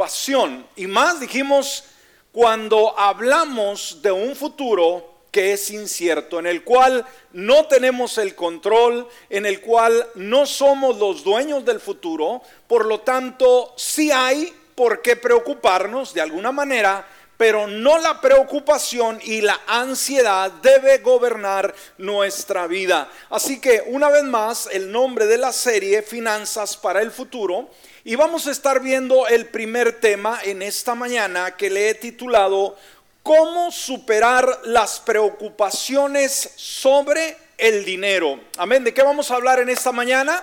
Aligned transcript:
preocupación. 0.00 0.66
Y 0.76 0.86
más 0.86 1.20
dijimos 1.20 1.84
cuando 2.32 2.98
hablamos 2.98 4.00
de 4.00 4.10
un 4.10 4.34
futuro 4.34 5.04
que 5.30 5.52
es 5.52 5.70
incierto, 5.70 6.38
en 6.38 6.46
el 6.46 6.64
cual 6.64 7.04
no 7.32 7.66
tenemos 7.66 8.16
el 8.18 8.34
control, 8.34 9.06
en 9.28 9.44
el 9.44 9.60
cual 9.60 10.06
no 10.14 10.46
somos 10.46 10.96
los 10.96 11.22
dueños 11.22 11.64
del 11.64 11.80
futuro, 11.80 12.40
por 12.66 12.86
lo 12.86 13.00
tanto 13.00 13.74
sí 13.76 14.10
hay 14.10 14.52
por 14.74 15.02
qué 15.02 15.16
preocuparnos 15.16 16.14
de 16.14 16.22
alguna 16.22 16.50
manera, 16.50 17.06
pero 17.36 17.66
no 17.66 17.98
la 17.98 18.20
preocupación 18.20 19.20
y 19.22 19.42
la 19.42 19.60
ansiedad 19.66 20.50
debe 20.62 20.98
gobernar 20.98 21.74
nuestra 21.98 22.66
vida. 22.66 23.08
Así 23.28 23.60
que 23.60 23.82
una 23.86 24.08
vez 24.08 24.24
más, 24.24 24.68
el 24.72 24.90
nombre 24.90 25.26
de 25.26 25.38
la 25.38 25.52
serie, 25.52 26.02
Finanzas 26.02 26.76
para 26.76 27.02
el 27.02 27.10
Futuro, 27.10 27.68
y 28.04 28.14
vamos 28.14 28.46
a 28.46 28.50
estar 28.50 28.80
viendo 28.80 29.26
el 29.28 29.46
primer 29.46 30.00
tema 30.00 30.40
en 30.42 30.62
esta 30.62 30.94
mañana 30.94 31.56
que 31.56 31.68
le 31.68 31.90
he 31.90 31.94
titulado 31.94 32.76
cómo 33.22 33.70
superar 33.70 34.60
las 34.64 35.00
preocupaciones 35.00 36.52
sobre 36.56 37.36
el 37.58 37.84
dinero. 37.84 38.40
Amén. 38.56 38.84
¿De 38.84 38.94
qué 38.94 39.02
vamos 39.02 39.30
a 39.30 39.34
hablar 39.34 39.60
en 39.60 39.68
esta 39.68 39.92
mañana? 39.92 40.42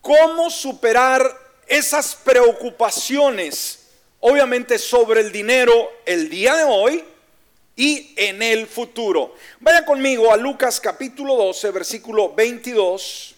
Cómo 0.00 0.50
superar 0.50 1.38
esas 1.68 2.16
preocupaciones, 2.16 3.86
obviamente 4.18 4.80
sobre 4.80 5.20
el 5.20 5.30
dinero 5.30 5.92
el 6.04 6.28
día 6.28 6.56
de 6.56 6.64
hoy 6.64 7.04
y 7.76 8.14
en 8.16 8.42
el 8.42 8.66
futuro. 8.66 9.36
Vaya 9.60 9.84
conmigo 9.84 10.32
a 10.32 10.36
Lucas 10.36 10.80
capítulo 10.80 11.36
12, 11.36 11.70
versículo 11.70 12.34
22. 12.34 13.31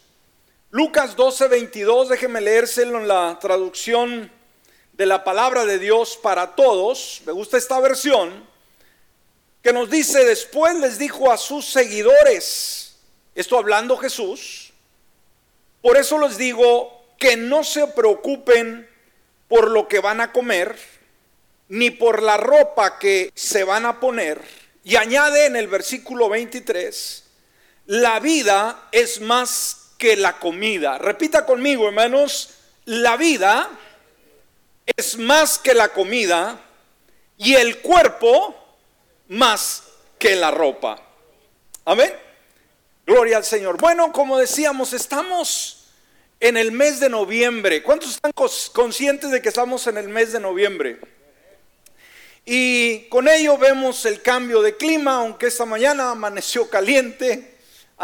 Lucas 0.75 1.15
12, 1.15 1.47
22, 1.47 2.09
déjeme 2.09 2.41
leérselo 2.41 2.99
en 2.99 3.07
la 3.07 3.39
traducción 3.41 4.29
de 4.93 5.07
la 5.07 5.23
palabra 5.23 5.65
de 5.65 5.79
Dios 5.79 6.19
para 6.21 6.57
todos, 6.57 7.23
me 7.25 7.31
gusta 7.31 7.57
esta 7.57 7.79
versión, 7.79 8.45
que 9.63 9.73
nos 9.73 9.89
dice, 9.89 10.25
después 10.25 10.75
les 10.81 10.99
dijo 10.99 11.31
a 11.31 11.37
sus 11.37 11.65
seguidores, 11.65 12.97
esto 13.37 13.57
hablando 13.57 13.97
Jesús, 13.99 14.73
por 15.81 15.97
eso 15.97 16.19
les 16.19 16.39
digo 16.39 17.07
que 17.21 17.37
no 17.37 17.63
se 17.63 17.87
preocupen 17.87 18.91
por 19.47 19.71
lo 19.71 19.87
que 19.87 20.01
van 20.01 20.21
a 20.21 20.33
comer, 20.33 20.77
ni 21.69 21.91
por 21.91 22.21
la 22.21 22.37
ropa 22.37 22.99
que 22.99 23.31
se 23.37 23.63
van 23.63 23.87
a 23.87 24.01
poner. 24.01 24.43
Y 24.83 24.97
añade 24.97 25.47
en 25.47 25.55
el 25.55 25.69
versículo 25.69 26.29
23, 26.29 27.23
la 27.87 28.19
vida 28.19 28.89
es 28.91 29.21
más 29.21 29.84
que 30.05 30.17
la 30.17 30.39
comida. 30.39 30.99
Repita 30.99 31.47
conmigo, 31.47 31.89
hermanos, 31.89 32.51
la 32.85 33.17
vida 33.17 33.71
es 34.85 35.17
más 35.17 35.59
que 35.59 35.73
la 35.73 35.89
comida 35.89 36.61
y 37.39 37.55
el 37.55 37.79
cuerpo 37.79 38.55
más 39.29 39.85
que 40.19 40.37
la 40.37 40.51
ropa. 40.51 41.01
Amén. 41.87 42.13
Gloria 43.07 43.39
al 43.39 43.45
Señor. 43.45 43.79
Bueno, 43.81 44.13
como 44.13 44.37
decíamos, 44.37 44.93
estamos 44.93 45.87
en 46.39 46.59
el 46.59 46.71
mes 46.71 47.01
de 47.01 47.09
noviembre. 47.09 47.83
¿Cuántos 47.83 48.11
están 48.11 48.33
conscientes 48.75 49.31
de 49.31 49.41
que 49.41 49.49
estamos 49.49 49.87
en 49.87 49.97
el 49.97 50.09
mes 50.09 50.35
de 50.35 50.41
noviembre? 50.41 51.01
Y 52.45 53.09
con 53.09 53.27
ello 53.27 53.57
vemos 53.57 54.05
el 54.05 54.21
cambio 54.21 54.61
de 54.61 54.77
clima, 54.77 55.17
aunque 55.17 55.47
esta 55.47 55.65
mañana 55.65 56.11
amaneció 56.11 56.69
caliente. 56.69 57.54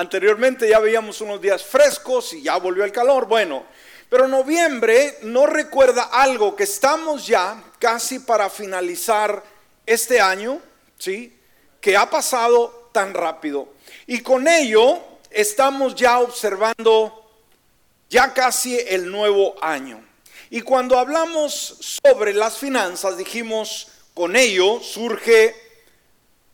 Anteriormente 0.00 0.66
ya 0.66 0.78
veíamos 0.78 1.20
unos 1.20 1.42
días 1.42 1.62
frescos 1.62 2.32
y 2.32 2.40
ya 2.40 2.56
volvió 2.56 2.84
el 2.84 2.90
calor. 2.90 3.26
Bueno, 3.26 3.64
pero 4.08 4.26
noviembre 4.26 5.18
no 5.24 5.44
recuerda 5.44 6.04
algo 6.04 6.56
que 6.56 6.62
estamos 6.62 7.26
ya 7.26 7.62
casi 7.78 8.20
para 8.20 8.48
finalizar 8.48 9.44
este 9.84 10.18
año, 10.18 10.58
¿sí? 10.98 11.38
Que 11.82 11.98
ha 11.98 12.08
pasado 12.08 12.88
tan 12.92 13.12
rápido. 13.12 13.74
Y 14.06 14.22
con 14.22 14.48
ello 14.48 15.02
estamos 15.28 15.94
ya 15.94 16.18
observando 16.20 17.30
ya 18.08 18.32
casi 18.32 18.78
el 18.78 19.10
nuevo 19.10 19.54
año. 19.62 20.02
Y 20.48 20.62
cuando 20.62 20.98
hablamos 20.98 22.00
sobre 22.02 22.32
las 22.32 22.56
finanzas, 22.56 23.18
dijimos, 23.18 23.88
con 24.14 24.34
ello 24.34 24.80
surge 24.80 25.54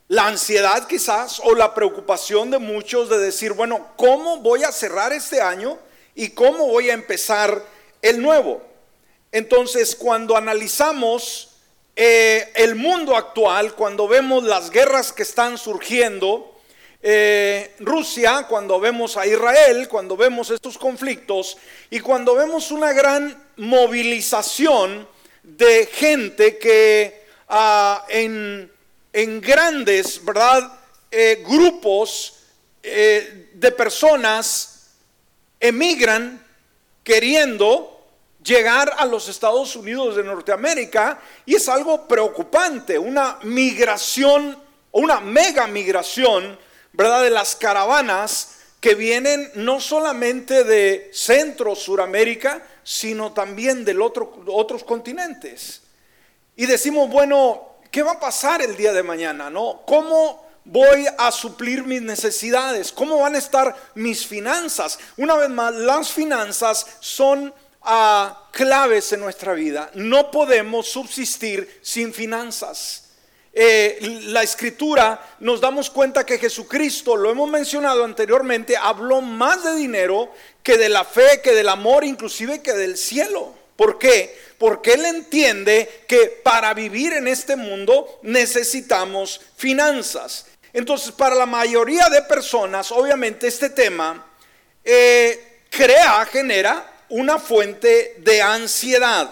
la 0.08 0.26
ansiedad 0.26 0.86
quizás 0.86 1.40
o 1.44 1.54
la 1.54 1.74
preocupación 1.74 2.50
de 2.50 2.58
muchos 2.58 3.08
de 3.08 3.18
decir, 3.18 3.52
bueno, 3.52 3.88
¿cómo 3.96 4.38
voy 4.38 4.62
a 4.62 4.72
cerrar 4.72 5.12
este 5.12 5.40
año? 5.40 5.78
y 6.16 6.30
cómo 6.30 6.66
voy 6.66 6.90
a 6.90 6.94
empezar 6.94 7.62
el 8.02 8.20
nuevo. 8.20 8.62
Entonces, 9.30 9.94
cuando 9.94 10.36
analizamos 10.36 11.50
eh, 11.94 12.50
el 12.56 12.74
mundo 12.74 13.14
actual, 13.14 13.74
cuando 13.74 14.08
vemos 14.08 14.42
las 14.42 14.70
guerras 14.70 15.12
que 15.12 15.22
están 15.22 15.58
surgiendo, 15.58 16.54
eh, 17.02 17.74
Rusia, 17.78 18.46
cuando 18.48 18.80
vemos 18.80 19.16
a 19.18 19.26
Israel, 19.26 19.88
cuando 19.88 20.16
vemos 20.16 20.50
estos 20.50 20.78
conflictos 20.78 21.58
y 21.90 22.00
cuando 22.00 22.34
vemos 22.34 22.70
una 22.70 22.92
gran 22.94 23.50
movilización 23.56 25.06
de 25.42 25.86
gente 25.86 26.56
que 26.56 27.26
ah, 27.48 28.04
en, 28.08 28.72
grandes, 29.40 30.22
¿verdad? 30.24 30.78
Eh, 31.10 31.42
grupos 31.46 32.34
de 32.82 33.72
personas 33.76 34.90
emigran 35.58 36.40
queriendo 37.02 37.96
llegar 38.44 38.92
a 38.96 39.04
los 39.04 39.28
Estados 39.28 39.74
Unidos 39.74 40.16
de 40.16 40.22
Norteamérica 40.22 41.20
y 41.44 41.56
es 41.56 41.68
algo 41.68 42.06
preocupante, 42.06 42.96
una 42.98 43.38
migración, 43.42 44.56
una 44.92 45.20
mega 45.20 45.66
migración, 45.66 46.56
¿verdad? 46.92 47.24
De 47.24 47.30
las 47.30 47.56
caravanas 47.56 48.56
que 48.80 48.94
vienen 48.94 49.50
no 49.54 49.80
solamente 49.80 50.62
de 50.62 51.10
Centro, 51.12 51.74
Suramérica, 51.74 52.64
sino 52.84 53.32
también 53.32 53.84
de 53.84 53.98
otro, 53.98 54.44
otros 54.46 54.84
continentes. 54.84 55.82
Y 56.54 56.66
decimos, 56.66 57.10
bueno, 57.10 57.65
¿qué 57.96 58.02
va 58.02 58.12
a 58.12 58.20
pasar 58.20 58.60
el 58.60 58.76
día 58.76 58.92
de 58.92 59.02
mañana? 59.02 59.48
¿No? 59.48 59.80
¿Cómo 59.86 60.46
voy 60.66 61.06
a 61.16 61.32
suplir 61.32 61.82
mis 61.82 62.02
necesidades? 62.02 62.92
¿Cómo 62.92 63.20
van 63.20 63.34
a 63.34 63.38
estar 63.38 63.74
mis 63.94 64.26
finanzas? 64.26 64.98
Una 65.16 65.34
vez 65.34 65.48
más, 65.48 65.74
las 65.74 66.12
finanzas 66.12 66.86
son 67.00 67.54
ah, 67.80 68.48
claves 68.52 69.14
en 69.14 69.20
nuestra 69.20 69.54
vida. 69.54 69.90
No 69.94 70.30
podemos 70.30 70.86
subsistir 70.88 71.80
sin 71.80 72.12
finanzas. 72.12 73.04
Eh, 73.54 74.20
la 74.24 74.42
escritura 74.42 75.18
nos 75.40 75.62
damos 75.62 75.88
cuenta 75.88 76.26
que 76.26 76.36
Jesucristo, 76.36 77.16
lo 77.16 77.30
hemos 77.30 77.48
mencionado 77.48 78.04
anteriormente, 78.04 78.76
habló 78.76 79.22
más 79.22 79.64
de 79.64 79.74
dinero 79.74 80.30
que 80.62 80.76
de 80.76 80.90
la 80.90 81.06
fe, 81.06 81.40
que 81.42 81.54
del 81.54 81.70
amor, 81.70 82.04
inclusive 82.04 82.60
que 82.60 82.74
del 82.74 82.98
cielo. 82.98 83.54
¿Por 83.74 83.98
qué? 83.98 84.38
Porque 84.58 84.94
Él 84.94 85.04
entiende 85.04 86.04
que 86.08 86.40
para 86.42 86.72
vivir 86.74 87.12
en 87.12 87.28
este 87.28 87.56
mundo 87.56 88.20
necesitamos 88.22 89.40
finanzas. 89.56 90.46
Entonces, 90.72 91.12
para 91.12 91.34
la 91.34 91.46
mayoría 91.46 92.08
de 92.08 92.22
personas, 92.22 92.92
obviamente 92.92 93.46
este 93.46 93.70
tema 93.70 94.26
eh, 94.84 95.60
crea, 95.70 96.24
genera 96.26 96.92
una 97.08 97.38
fuente 97.38 98.16
de 98.18 98.42
ansiedad. 98.42 99.30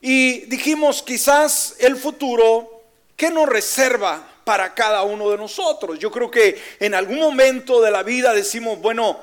Y 0.00 0.40
dijimos, 0.46 1.02
quizás 1.02 1.76
el 1.78 1.96
futuro, 1.96 2.82
¿qué 3.16 3.30
nos 3.30 3.48
reserva 3.48 4.26
para 4.44 4.74
cada 4.74 5.02
uno 5.02 5.30
de 5.30 5.36
nosotros? 5.36 5.98
Yo 5.98 6.10
creo 6.10 6.30
que 6.30 6.60
en 6.80 6.94
algún 6.94 7.18
momento 7.18 7.80
de 7.80 7.90
la 7.90 8.02
vida 8.02 8.32
decimos, 8.32 8.78
bueno, 8.80 9.20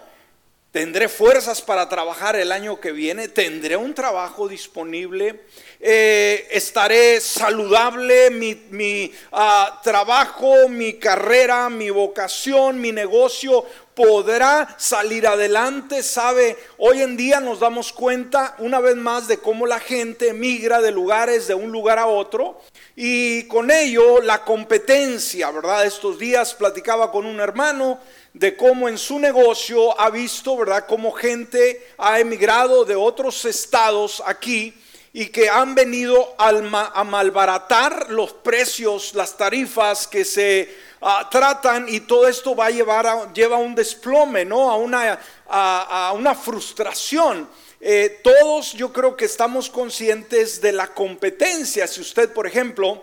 ¿Tendré 0.76 1.08
fuerzas 1.08 1.62
para 1.62 1.88
trabajar 1.88 2.36
el 2.36 2.52
año 2.52 2.82
que 2.82 2.92
viene? 2.92 3.30
¿Tendré 3.30 3.78
un 3.78 3.94
trabajo 3.94 4.50
disponible? 4.50 5.46
Eh, 5.80 6.50
¿Estaré 6.52 7.22
saludable? 7.22 8.30
¿Mi, 8.30 9.10
ah, 9.32 9.80
trabajo, 9.82 10.68
mi 10.68 10.96
carrera, 10.96 11.70
mi 11.70 11.92
vocación, 11.92 12.82
mi 12.82 12.92
negocio 12.92 13.64
podrá 13.94 14.76
salir 14.78 15.26
adelante? 15.28 16.04
¿Sabe? 16.04 16.58
Hoy 16.78 17.04
en 17.04 17.16
día 17.16 17.40
nos 17.40 17.62
damos 17.62 17.94
cuenta 17.94 18.56
una 18.58 18.82
vez 18.82 18.98
más 18.98 19.30
de 19.30 19.38
cómo 19.38 19.66
la 19.66 19.80
gente 19.80 20.34
migra 20.34 20.82
de 20.82 20.92
lugares 20.92 21.48
de 21.48 21.54
un 21.54 21.72
lugar 21.72 22.00
a 22.00 22.08
otro 22.08 22.60
y 22.98 23.48
con 23.48 23.72
ello 23.72 24.22
la 24.22 24.44
competencia, 24.44 25.52
¿verdad? 25.52 25.86
Estos 25.86 26.20
días 26.20 26.54
platicaba 26.54 27.14
con 27.14 27.26
un 27.26 27.40
hermano 27.40 27.98
de 28.36 28.58
cómo 28.58 28.90
en 28.90 28.98
su 28.98 29.18
negocio 29.18 29.98
ha 30.00 30.10
visto, 30.10 30.58
¿verdad?, 30.58 30.86
cómo 30.90 31.14
gente 31.14 31.88
ha 31.98 32.20
emigrado 32.20 32.84
de 32.84 32.94
otros 32.94 33.46
estados 33.46 34.22
aquí 34.26 34.74
y 35.14 35.28
que 35.28 35.48
han 35.48 35.74
venido 35.74 36.36
a 36.38 37.04
malbaratar 37.06 38.12
los 38.12 38.34
precios, 38.34 39.14
las 39.14 39.38
tarifas 39.38 40.06
que 40.06 40.26
se 40.26 40.70
ah, 41.00 41.30
tratan 41.32 41.86
y 41.88 42.02
todo 42.02 42.28
esto 42.28 42.54
va 42.54 42.66
a 42.66 42.72
llevar 42.72 43.08
a, 43.08 43.32
lleva 43.32 43.56
a 43.56 43.60
un 43.60 43.74
desplome, 43.74 44.44
¿no? 44.44 44.70
A 44.70 44.76
una, 44.76 45.18
a, 45.48 46.12
una 46.14 46.36
frustración. 46.36 47.48
eh, 47.80 48.20
todos 48.22 48.74
yo 48.74 48.92
creo 48.92 49.16
que 49.16 49.24
estamos 49.24 49.70
conscientes 49.70 50.60
de 50.60 50.74
la 50.74 50.88
competencia. 50.88 51.88
Si 51.88 52.02
usted, 52.02 52.34
por 52.34 52.46
ejemplo, 52.46 53.02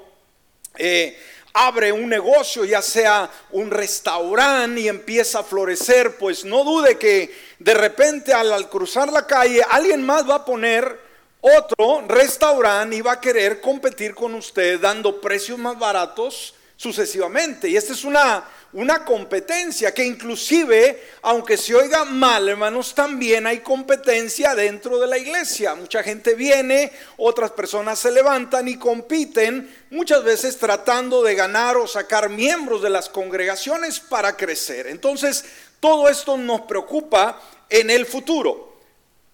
eh, 0.77 1.17
abre 1.53 1.93
un 1.93 2.09
negocio, 2.09 2.65
ya 2.65 2.83
sea 2.83 3.31
un 3.51 3.71
restaurante 3.71 4.81
y 4.81 4.89
empieza 4.89 5.41
a 5.41 5.45
florecer, 5.45 6.17
pues 6.17 6.45
no 6.45 6.65
dude 6.65 6.99
que 6.99 7.35
de 7.59 7.75
repente 7.75 8.33
al, 8.33 8.69
cruzar 8.69 9.13
la 9.13 9.27
calle 9.27 9.63
alguien 9.71 10.03
más 10.05 10.29
va 10.29 10.37
a 10.37 10.45
poner 10.45 10.99
otro 11.41 12.05
restaurante 12.07 12.97
y 12.97 13.01
va 13.01 13.13
a 13.13 13.21
querer 13.21 13.61
competir 13.61 14.15
con 14.15 14.35
usted 14.35 14.81
dando 14.81 15.21
precios 15.21 15.59
más 15.59 15.79
baratos 15.79 16.55
sucesivamente. 16.77 17.69
Y 17.69 17.77
esta 17.77 17.93
es 17.93 18.05
una, 18.05 18.45
una 18.75 19.05
competencia 19.05 19.93
que 19.93 20.05
inclusive, 20.05 21.03
aunque 21.23 21.57
se 21.59 21.75
oiga 21.75 22.05
mal, 22.07 22.49
hermanos, 22.49 22.95
también 22.95 23.47
hay 23.47 23.59
competencia 23.61 24.55
dentro 24.55 24.99
de 24.99 25.07
la 25.07 25.19
iglesia. 25.19 25.75
Mucha 25.75 26.03
gente 26.03 26.35
viene, 26.35 26.91
otras 27.19 27.51
personas 27.51 27.99
se 27.99 28.11
levantan 28.11 28.69
y 28.69 28.77
compiten, 28.77 29.85
muchas 29.91 30.25
veces 30.25 30.59
tratando 30.59 31.23
de 31.23 31.35
ganar 31.35 31.77
o 31.77 31.87
sacar 31.87 32.31
miembros 32.31 32.81
de 32.81 32.91
las 32.91 33.11
congregaciones 33.11 34.01
para 34.01 34.37
crecer. 34.37 34.87
Entonces, 34.87 35.45
todo 35.79 36.09
esto 36.09 36.39
nos 36.39 36.63
preocupa 36.63 37.43
en 37.69 37.91
el 37.91 38.07
futuro. 38.07 38.81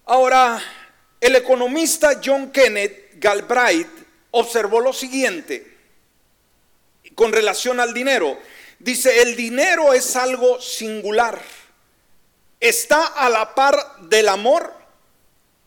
Ahora, 0.06 0.60
el 1.20 1.36
economista 1.36 2.20
John 2.24 2.50
Kenneth 2.50 3.20
Galbraith 3.20 3.88
observó 4.32 4.80
lo 4.80 4.92
siguiente 4.92 5.76
con 7.14 7.32
relación 7.32 7.80
al 7.80 7.92
dinero. 7.92 8.38
Dice, 8.78 9.22
el 9.22 9.34
dinero 9.34 9.92
es 9.92 10.14
algo 10.16 10.60
singular. 10.60 11.40
Está 12.60 13.06
a 13.06 13.28
la 13.28 13.54
par 13.54 13.76
del 14.02 14.28
amor 14.28 14.72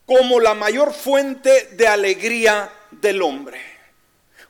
como 0.06 0.40
la 0.40 0.54
mayor 0.54 0.92
fuente 0.92 1.68
de 1.72 1.86
alegría 1.86 2.70
del 2.90 3.22
hombre. 3.22 3.60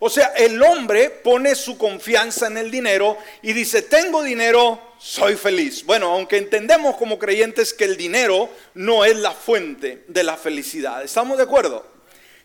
O 0.05 0.11
sea, 0.11 0.33
el 0.37 0.61
hombre 0.63 1.11
pone 1.11 1.55
su 1.55 1.79
confianza 1.79 2.49
en 2.49 2.57
el 2.57 2.73
dinero 2.73 3.19
y 3.41 3.53
dice, 3.53 3.83
tengo 3.83 4.23
dinero, 4.25 4.95
soy 4.99 5.37
feliz. 5.37 5.85
Bueno, 5.85 6.11
aunque 6.11 6.39
entendemos 6.39 6.97
como 6.97 7.21
creyentes 7.21 7.73
que 7.73 7.85
el 7.85 7.97
dinero 7.97 8.51
no 8.75 9.05
es 9.05 9.17
la 9.17 9.31
fuente 9.31 10.05
de 10.09 10.25
la 10.25 10.37
felicidad. 10.37 11.05
¿Estamos 11.05 11.37
de 11.37 11.45
acuerdo? 11.45 11.87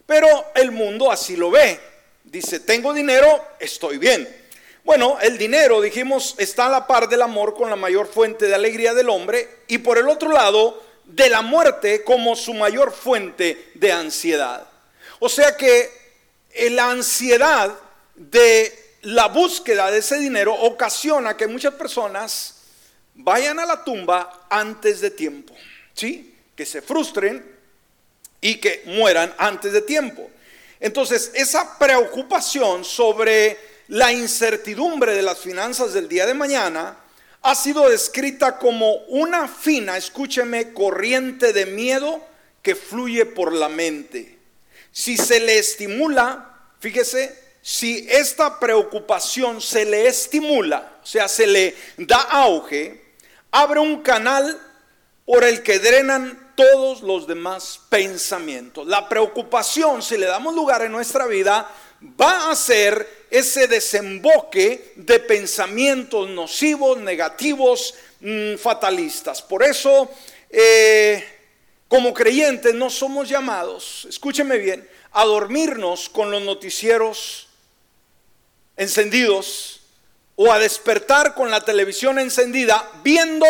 Pero 0.05 0.27
el 0.53 0.69
mundo 0.69 1.11
así 1.11 1.35
lo 1.35 1.49
ve. 1.49 1.79
Dice, 2.23 2.59
tengo 2.59 2.93
dinero, 2.93 3.43
estoy 3.59 3.97
bien. 3.97 4.46
Bueno, 4.87 5.17
el 5.21 5.37
dinero, 5.37 5.81
dijimos, 5.81 6.33
está 6.37 6.67
a 6.67 6.69
la 6.69 6.87
par 6.87 7.09
del 7.09 7.21
amor 7.21 7.55
con 7.55 7.69
la 7.69 7.75
mayor 7.75 8.07
fuente 8.07 8.45
de 8.45 8.55
alegría 8.55 8.93
del 8.93 9.09
hombre 9.09 9.63
y 9.67 9.79
por 9.79 9.97
el 9.97 10.07
otro 10.07 10.31
lado, 10.31 10.81
de 11.03 11.29
la 11.29 11.41
muerte 11.41 12.05
como 12.05 12.37
su 12.37 12.53
mayor 12.53 12.93
fuente 12.93 13.69
de 13.73 13.91
ansiedad. 13.91 14.65
O 15.19 15.27
sea 15.27 15.57
que 15.57 15.91
la 16.69 16.89
ansiedad 16.89 17.77
de 18.15 18.95
la 19.01 19.27
búsqueda 19.27 19.91
de 19.91 19.97
ese 19.97 20.19
dinero 20.19 20.53
ocasiona 20.53 21.35
que 21.35 21.47
muchas 21.47 21.73
personas 21.73 22.55
vayan 23.13 23.59
a 23.59 23.65
la 23.65 23.83
tumba 23.83 24.47
antes 24.49 25.01
de 25.01 25.11
tiempo, 25.11 25.53
¿sí? 25.93 26.33
Que 26.55 26.65
se 26.65 26.81
frustren 26.81 27.45
y 28.39 28.55
que 28.55 28.83
mueran 28.85 29.35
antes 29.37 29.73
de 29.73 29.81
tiempo. 29.81 30.31
Entonces, 30.79 31.31
esa 31.33 31.77
preocupación 31.77 32.85
sobre 32.85 33.66
la 33.87 34.11
incertidumbre 34.11 35.15
de 35.15 35.21
las 35.21 35.39
finanzas 35.39 35.93
del 35.93 36.09
día 36.09 36.25
de 36.25 36.33
mañana 36.33 36.97
ha 37.41 37.55
sido 37.55 37.89
descrita 37.89 38.57
como 38.57 38.93
una 39.07 39.47
fina, 39.47 39.97
escúcheme, 39.97 40.73
corriente 40.73 41.53
de 41.53 41.65
miedo 41.65 42.21
que 42.61 42.75
fluye 42.75 43.25
por 43.25 43.53
la 43.53 43.69
mente. 43.69 44.37
Si 44.91 45.15
se 45.15 45.39
le 45.39 45.59
estimula, 45.59 46.69
fíjese, 46.79 47.47
si 47.61 48.07
esta 48.09 48.59
preocupación 48.59 49.61
se 49.61 49.85
le 49.85 50.07
estimula, 50.07 50.99
o 51.01 51.05
sea, 51.05 51.27
se 51.27 51.47
le 51.47 51.75
da 51.97 52.17
auge, 52.17 53.13
abre 53.51 53.79
un 53.79 54.01
canal 54.01 54.59
por 55.25 55.43
el 55.43 55.63
que 55.63 55.79
drenan 55.79 56.53
todos 56.55 57.01
los 57.01 57.27
demás 57.27 57.79
pensamientos. 57.89 58.87
La 58.87 59.07
preocupación, 59.07 60.01
si 60.01 60.17
le 60.17 60.25
damos 60.25 60.55
lugar 60.55 60.81
en 60.81 60.91
nuestra 60.91 61.27
vida, 61.27 61.69
va 62.01 62.51
a 62.51 62.55
ser 62.55 63.25
ese 63.29 63.67
desemboque 63.67 64.93
de 64.95 65.19
pensamientos 65.19 66.29
nocivos, 66.29 66.97
negativos, 66.97 67.95
mm, 68.21 68.55
fatalistas. 68.55 69.41
Por 69.41 69.63
eso, 69.63 70.09
eh, 70.49 71.23
como 71.87 72.13
creyentes, 72.13 72.73
no 72.73 72.89
somos 72.89 73.29
llamados, 73.29 74.05
escúcheme 74.09 74.57
bien, 74.57 74.87
a 75.11 75.25
dormirnos 75.25 76.09
con 76.09 76.31
los 76.31 76.41
noticieros 76.41 77.47
encendidos 78.75 79.81
o 80.35 80.51
a 80.51 80.59
despertar 80.59 81.33
con 81.33 81.49
la 81.49 81.61
televisión 81.61 82.19
encendida 82.19 82.89
viendo 83.03 83.47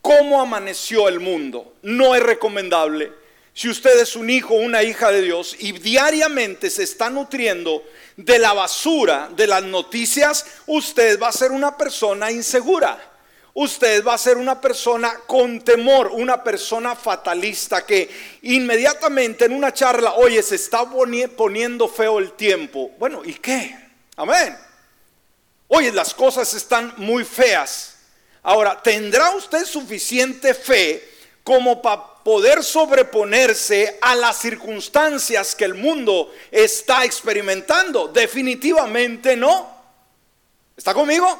cómo 0.00 0.40
amaneció 0.40 1.08
el 1.08 1.18
mundo. 1.18 1.74
No 1.82 2.14
es 2.14 2.22
recomendable. 2.22 3.21
Si 3.54 3.68
usted 3.68 4.00
es 4.00 4.16
un 4.16 4.30
hijo 4.30 4.54
o 4.54 4.58
una 4.58 4.82
hija 4.82 5.10
de 5.10 5.20
Dios 5.20 5.56
y 5.58 5.72
diariamente 5.72 6.70
se 6.70 6.84
está 6.84 7.10
nutriendo 7.10 7.84
de 8.16 8.38
la 8.38 8.54
basura 8.54 9.28
de 9.36 9.46
las 9.46 9.62
noticias, 9.62 10.46
usted 10.66 11.20
va 11.20 11.28
a 11.28 11.32
ser 11.32 11.52
una 11.52 11.76
persona 11.76 12.30
insegura. 12.30 13.10
Usted 13.54 14.02
va 14.02 14.14
a 14.14 14.18
ser 14.18 14.38
una 14.38 14.58
persona 14.58 15.20
con 15.26 15.60
temor, 15.60 16.08
una 16.12 16.42
persona 16.42 16.96
fatalista 16.96 17.84
que 17.84 18.08
inmediatamente 18.42 19.44
en 19.44 19.52
una 19.52 19.74
charla, 19.74 20.14
oye, 20.14 20.42
se 20.42 20.54
está 20.54 20.88
poniendo 20.88 21.86
feo 21.86 22.18
el 22.18 22.32
tiempo. 22.32 22.90
Bueno, 22.98 23.20
¿y 23.22 23.34
qué? 23.34 23.78
Amén. 24.16 24.56
Oye, 25.68 25.92
las 25.92 26.14
cosas 26.14 26.54
están 26.54 26.94
muy 26.96 27.24
feas. 27.24 27.96
Ahora, 28.42 28.80
¿tendrá 28.82 29.36
usted 29.36 29.66
suficiente 29.66 30.54
fe 30.54 31.11
como 31.44 31.82
para 31.82 32.14
poder 32.24 32.62
sobreponerse 32.62 33.98
a 34.00 34.14
las 34.14 34.38
circunstancias 34.38 35.54
que 35.54 35.64
el 35.64 35.74
mundo 35.74 36.32
está 36.50 37.04
experimentando? 37.04 38.08
Definitivamente 38.08 39.36
no. 39.36 39.82
¿Está 40.76 40.94
conmigo? 40.94 41.38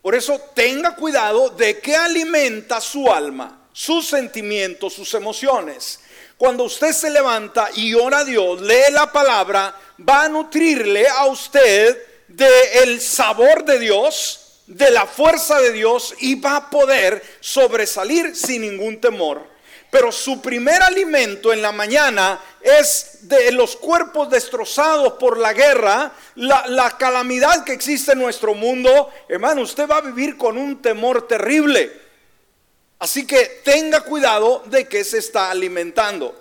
Por 0.00 0.14
eso 0.14 0.40
tenga 0.54 0.94
cuidado 0.94 1.50
de 1.50 1.80
qué 1.80 1.96
alimenta 1.96 2.80
su 2.80 3.12
alma, 3.12 3.66
sus 3.72 4.06
sentimientos, 4.06 4.94
sus 4.94 5.12
emociones. 5.14 6.00
Cuando 6.36 6.64
usted 6.64 6.92
se 6.92 7.10
levanta 7.10 7.68
y 7.74 7.94
ora 7.94 8.18
a 8.18 8.24
Dios, 8.24 8.60
lee 8.60 8.92
la 8.92 9.10
palabra, 9.10 9.74
va 10.08 10.24
a 10.24 10.28
nutrirle 10.28 11.08
a 11.08 11.26
usted 11.26 12.00
del 12.28 13.00
sabor 13.00 13.64
de 13.64 13.80
Dios, 13.80 14.37
de 14.68 14.90
la 14.90 15.06
fuerza 15.06 15.58
de 15.60 15.72
Dios 15.72 16.14
y 16.20 16.34
va 16.34 16.56
a 16.56 16.70
poder 16.70 17.22
sobresalir 17.40 18.36
sin 18.36 18.62
ningún 18.62 19.00
temor. 19.00 19.42
Pero 19.90 20.12
su 20.12 20.42
primer 20.42 20.82
alimento 20.82 21.50
en 21.50 21.62
la 21.62 21.72
mañana 21.72 22.38
es 22.60 23.20
de 23.22 23.50
los 23.52 23.76
cuerpos 23.76 24.28
destrozados 24.28 25.14
por 25.14 25.38
la 25.38 25.54
guerra, 25.54 26.12
la, 26.34 26.96
calamidad 26.98 27.64
que 27.64 27.72
existe 27.72 28.12
en 28.12 28.18
nuestro 28.18 28.54
mundo. 28.54 29.10
Hermano, 29.26 29.62
usted 29.62 29.88
va 29.88 29.96
a 29.96 30.02
vivir 30.02 30.36
con 30.36 30.58
un 30.58 30.82
temor 30.82 31.26
terrible. 31.26 31.90
Así 32.98 33.26
que 33.26 33.62
tenga 33.64 34.02
cuidado 34.02 34.62
de 34.66 34.86
que 34.86 35.02
se 35.02 35.18
está 35.18 35.50
alimentando. 35.50 36.38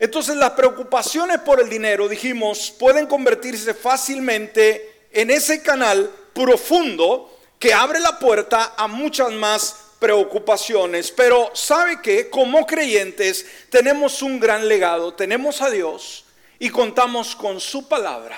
Entonces 0.00 0.34
las 0.34 0.52
preocupaciones 0.52 1.38
por 1.38 1.60
el 1.60 1.68
dinero, 1.68 2.08
dijimos, 2.08 2.74
pueden 2.76 3.06
convertirse 3.06 3.74
fácilmente 3.74 5.06
en 5.12 5.30
ese 5.30 5.62
canal 5.62 6.10
profundo 6.38 7.36
que 7.58 7.74
abre 7.74 7.98
la 7.98 8.16
puerta 8.16 8.74
a 8.76 8.86
muchas 8.86 9.32
más 9.32 9.74
preocupaciones, 9.98 11.10
pero 11.10 11.50
sabe 11.52 12.00
que 12.00 12.30
como 12.30 12.64
creyentes 12.64 13.44
tenemos 13.70 14.22
un 14.22 14.38
gran 14.38 14.68
legado, 14.68 15.14
tenemos 15.14 15.60
a 15.60 15.68
Dios 15.68 16.26
y 16.60 16.70
contamos 16.70 17.34
con 17.34 17.58
su 17.58 17.88
palabra. 17.88 18.36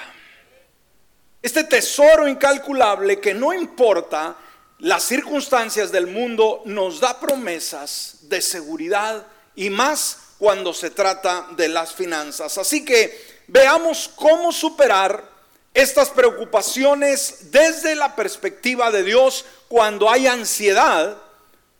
Este 1.42 1.64
tesoro 1.64 2.26
incalculable 2.26 3.20
que 3.20 3.34
no 3.34 3.52
importa 3.52 4.34
las 4.78 5.02
circunstancias 5.02 5.92
del 5.92 6.06
mundo 6.06 6.62
nos 6.64 7.00
da 7.00 7.20
promesas 7.20 8.20
de 8.22 8.40
seguridad 8.40 9.26
y 9.54 9.68
más 9.68 10.36
cuando 10.38 10.72
se 10.72 10.88
trata 10.90 11.48
de 11.54 11.68
las 11.68 11.92
finanzas. 11.92 12.56
Así 12.56 12.82
que 12.82 13.42
veamos 13.46 14.10
cómo 14.16 14.52
superar 14.52 15.39
estas 15.74 16.10
preocupaciones 16.10 17.50
desde 17.52 17.94
la 17.94 18.16
perspectiva 18.16 18.90
de 18.90 19.04
Dios 19.04 19.44
cuando 19.68 20.10
hay 20.10 20.26
ansiedad 20.26 21.16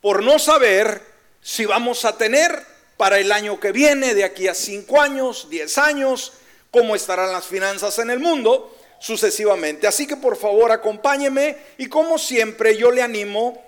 por 0.01 0.23
no 0.23 0.39
saber 0.39 1.01
si 1.41 1.65
vamos 1.65 2.05
a 2.05 2.17
tener 2.17 2.65
para 2.97 3.19
el 3.19 3.31
año 3.31 3.59
que 3.59 3.71
viene, 3.71 4.13
de 4.13 4.23
aquí 4.23 4.47
a 4.47 4.53
cinco 4.53 5.01
años, 5.01 5.47
diez 5.49 5.77
años, 5.77 6.33
cómo 6.69 6.95
estarán 6.95 7.31
las 7.31 7.45
finanzas 7.45 7.97
en 7.99 8.11
el 8.11 8.19
mundo, 8.19 8.77
sucesivamente. 8.99 9.87
Así 9.87 10.05
que 10.05 10.15
por 10.15 10.37
favor 10.37 10.71
acompáñeme 10.71 11.57
y 11.77 11.87
como 11.87 12.17
siempre 12.19 12.77
yo 12.77 12.91
le 12.91 13.01
animo, 13.01 13.63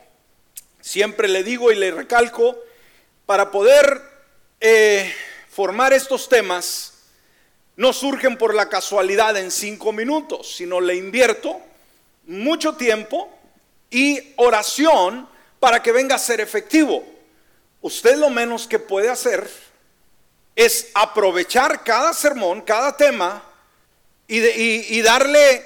siempre 0.81 1.27
le 1.27 1.43
digo 1.43 1.71
y 1.71 1.75
le 1.75 1.91
recalco, 1.91 2.55
para 3.25 3.51
poder 3.51 4.01
eh, 4.59 5.11
formar 5.49 5.93
estos 5.93 6.29
temas 6.29 6.92
no 7.75 7.93
surgen 7.93 8.37
por 8.37 8.53
la 8.53 8.69
casualidad 8.69 9.35
en 9.37 9.51
cinco 9.51 9.91
minutos, 9.91 10.55
sino 10.55 10.79
le 10.79 10.95
invierto 10.95 11.59
mucho 12.25 12.75
tiempo 12.75 13.29
y 13.89 14.33
oración 14.37 15.27
para 15.59 15.81
que 15.81 15.91
venga 15.91 16.15
a 16.15 16.19
ser 16.19 16.39
efectivo. 16.39 17.03
Usted 17.81 18.17
lo 18.17 18.29
menos 18.29 18.67
que 18.67 18.79
puede 18.79 19.09
hacer 19.09 19.49
es 20.55 20.91
aprovechar 20.93 21.83
cada 21.83 22.13
sermón, 22.13 22.61
cada 22.61 22.95
tema 22.95 23.43
y, 24.27 25.01
darle 25.01 25.65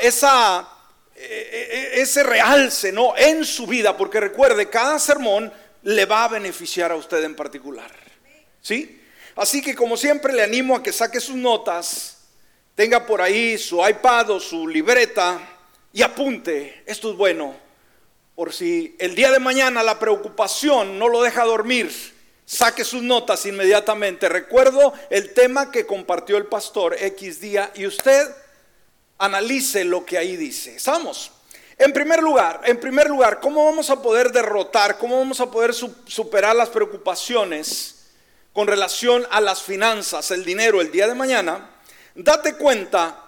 esa, 0.00 0.68
e, 1.14 1.90
e, 1.94 2.00
ese 2.00 2.22
realce 2.22 2.92
¿no? 2.92 3.16
en 3.16 3.44
su 3.44 3.66
vida, 3.66 3.96
porque 3.96 4.20
recuerde, 4.20 4.70
cada 4.70 4.98
sermón 4.98 5.52
le 5.82 6.06
va 6.06 6.24
a 6.24 6.28
beneficiar 6.28 6.92
a 6.92 6.96
usted 6.96 7.22
en 7.24 7.36
particular. 7.36 7.90
¿Sí? 8.62 9.03
Así 9.36 9.60
que 9.60 9.74
como 9.74 9.96
siempre 9.96 10.32
le 10.32 10.42
animo 10.42 10.76
a 10.76 10.82
que 10.82 10.92
saque 10.92 11.20
sus 11.20 11.34
notas, 11.34 12.18
tenga 12.74 13.04
por 13.04 13.20
ahí 13.20 13.58
su 13.58 13.86
iPad 13.86 14.30
o 14.30 14.40
su 14.40 14.68
libreta 14.68 15.40
y 15.92 16.02
apunte, 16.02 16.82
esto 16.86 17.10
es 17.10 17.16
bueno, 17.16 17.56
por 18.36 18.52
si 18.52 18.96
el 18.98 19.14
día 19.14 19.32
de 19.32 19.38
mañana 19.38 19.82
la 19.82 19.98
preocupación 19.98 20.98
no 20.98 21.08
lo 21.08 21.22
deja 21.22 21.44
dormir, 21.44 21.92
saque 22.44 22.84
sus 22.84 23.02
notas 23.02 23.44
inmediatamente. 23.46 24.28
Recuerdo 24.28 24.92
el 25.10 25.32
tema 25.34 25.70
que 25.70 25.86
compartió 25.86 26.36
el 26.36 26.46
pastor 26.46 26.96
X 27.00 27.40
día 27.40 27.72
y 27.74 27.86
usted 27.86 28.28
analice 29.18 29.84
lo 29.84 30.04
que 30.04 30.18
ahí 30.18 30.36
dice. 30.36 30.76
Estamos. 30.76 31.32
En 31.76 31.92
primer 31.92 32.22
lugar, 32.22 32.60
en 32.64 32.78
primer 32.78 33.08
lugar, 33.08 33.40
¿cómo 33.40 33.64
vamos 33.64 33.90
a 33.90 34.00
poder 34.00 34.30
derrotar, 34.30 34.96
cómo 34.98 35.18
vamos 35.18 35.40
a 35.40 35.50
poder 35.50 35.74
superar 35.74 36.54
las 36.54 36.68
preocupaciones 36.68 37.93
con 38.54 38.68
relación 38.68 39.26
a 39.30 39.40
las 39.40 39.62
finanzas, 39.62 40.30
el 40.30 40.44
dinero 40.44 40.80
el 40.80 40.90
día 40.90 41.06
de 41.06 41.14
mañana? 41.14 41.70
Date 42.14 42.54
cuenta 42.54 43.20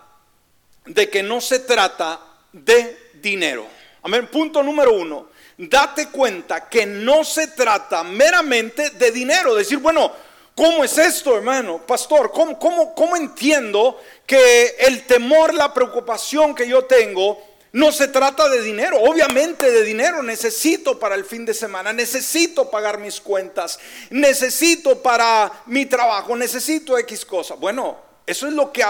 de 0.86 1.10
que 1.10 1.22
no 1.22 1.40
se 1.40 1.58
trata 1.58 2.20
de 2.52 3.10
dinero. 3.14 3.66
Amén. 4.02 4.28
Punto 4.28 4.62
número 4.62 4.94
uno. 4.94 5.28
Date 5.58 6.10
cuenta 6.10 6.68
que 6.68 6.86
no 6.86 7.24
se 7.24 7.48
trata 7.48 8.04
meramente 8.04 8.90
de 8.90 9.10
dinero. 9.10 9.54
Decir, 9.54 9.78
bueno, 9.78 10.12
¿cómo 10.54 10.84
es 10.84 10.96
esto, 10.96 11.36
hermano? 11.36 11.84
Pastor, 11.84 12.30
¿cómo, 12.30 12.56
cómo, 12.56 12.94
cómo 12.94 13.16
entiendo 13.16 14.00
que 14.24 14.76
el 14.78 15.06
temor, 15.06 15.52
la 15.54 15.74
preocupación 15.74 16.54
que 16.54 16.68
yo 16.68 16.84
tengo 16.84 17.55
no 17.72 17.92
se 17.92 18.08
trata 18.08 18.48
de 18.48 18.62
dinero, 18.62 18.98
obviamente 19.00 19.70
de 19.70 19.82
dinero 19.82 20.22
necesito 20.22 20.98
para 20.98 21.14
el 21.14 21.24
fin 21.24 21.44
de 21.44 21.52
semana, 21.52 21.92
necesito 21.92 22.70
pagar 22.70 22.98
mis 22.98 23.20
cuentas, 23.20 23.78
necesito 24.10 25.02
para 25.02 25.52
mi 25.66 25.86
trabajo, 25.86 26.36
necesito 26.36 26.96
X 26.98 27.24
cosas. 27.24 27.58
Bueno, 27.58 27.98
eso 28.26 28.46
es 28.46 28.54
lo 28.54 28.72
que, 28.72 28.84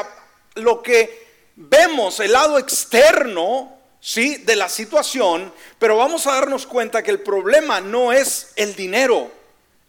lo 0.54 0.82
que 0.82 1.26
vemos, 1.56 2.20
el 2.20 2.32
lado 2.32 2.58
externo, 2.58 3.76
¿sí? 4.00 4.36
De 4.36 4.54
la 4.54 4.68
situación, 4.68 5.52
pero 5.78 5.96
vamos 5.96 6.26
a 6.26 6.34
darnos 6.34 6.66
cuenta 6.66 7.02
que 7.02 7.10
el 7.10 7.20
problema 7.20 7.80
no 7.80 8.12
es 8.12 8.52
el 8.56 8.76
dinero, 8.76 9.30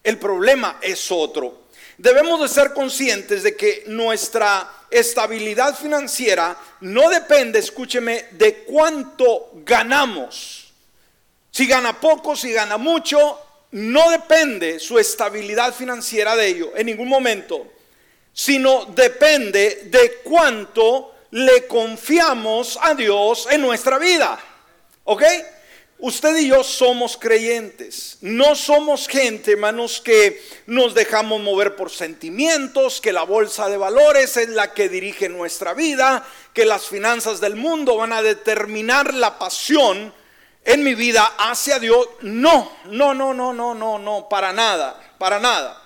el 0.04 0.18
problema 0.18 0.80
es 0.82 1.12
otro. 1.12 1.68
Debemos 1.98 2.40
de 2.42 2.48
ser 2.48 2.74
conscientes 2.74 3.44
de 3.44 3.56
que 3.56 3.84
nuestra 3.88 4.72
estabilidad 4.90 5.76
financiera 5.76 6.58
no 6.82 7.10
depende, 7.10 7.60
escúcheme, 7.60 8.26
de 8.32 8.64
cuánto 8.64 9.52
ganamos. 9.66 10.74
Si 11.52 11.68
gana 11.68 12.00
poco, 12.00 12.36
si 12.36 12.52
gana 12.52 12.78
mucho, 12.78 13.40
no 13.72 14.10
depende 14.12 14.80
su 14.80 14.98
estabilidad 14.98 15.74
financiera 15.74 16.36
de 16.36 16.48
ello 16.48 16.72
en 16.76 16.86
ningún 16.86 17.10
momento, 17.10 17.74
sino 18.32 18.86
depende 18.86 19.84
de 19.86 20.20
cuánto 20.24 21.16
le 21.32 21.68
confiamos 21.68 22.78
a 22.82 22.94
Dios 22.94 23.48
en 23.52 23.62
nuestra 23.62 23.98
vida. 23.98 24.40
¿Ok? 25.04 25.24
Usted 26.00 26.38
y 26.38 26.50
yo 26.50 26.64
somos 26.64 27.18
creyentes, 27.18 28.20
no 28.22 28.56
somos 28.56 29.08
gente, 29.08 29.54
hermanos, 29.54 30.00
que 30.00 30.40
nos 30.68 30.94
dejamos 30.94 31.42
mover 31.42 31.76
por 31.76 31.90
sentimientos, 31.90 33.02
que 33.02 33.12
la 33.12 33.24
bolsa 33.24 33.68
de 33.68 33.78
valores 33.78 34.38
es 34.38 34.50
la 34.50 34.76
que 34.76 34.90
dirige 34.90 35.28
nuestra 35.28 35.74
vida, 35.74 36.24
que 36.54 36.66
las 36.66 36.86
finanzas 36.86 37.42
del 37.42 37.56
mundo 37.56 37.98
van 37.98 38.14
a 38.14 38.22
determinar 38.22 39.12
la 39.16 39.40
pasión 39.40 40.14
en 40.64 40.84
mi 40.84 40.94
vida 40.94 41.34
hacia 41.40 41.80
Dios. 41.80 42.08
No, 42.22 42.72
no, 42.86 43.16
no, 43.16 43.34
no, 43.34 43.52
no, 43.52 43.74
no, 43.74 43.98
no, 43.98 44.30
para 44.30 44.54
nada, 44.54 45.16
para 45.18 45.40
nada. 45.40 45.82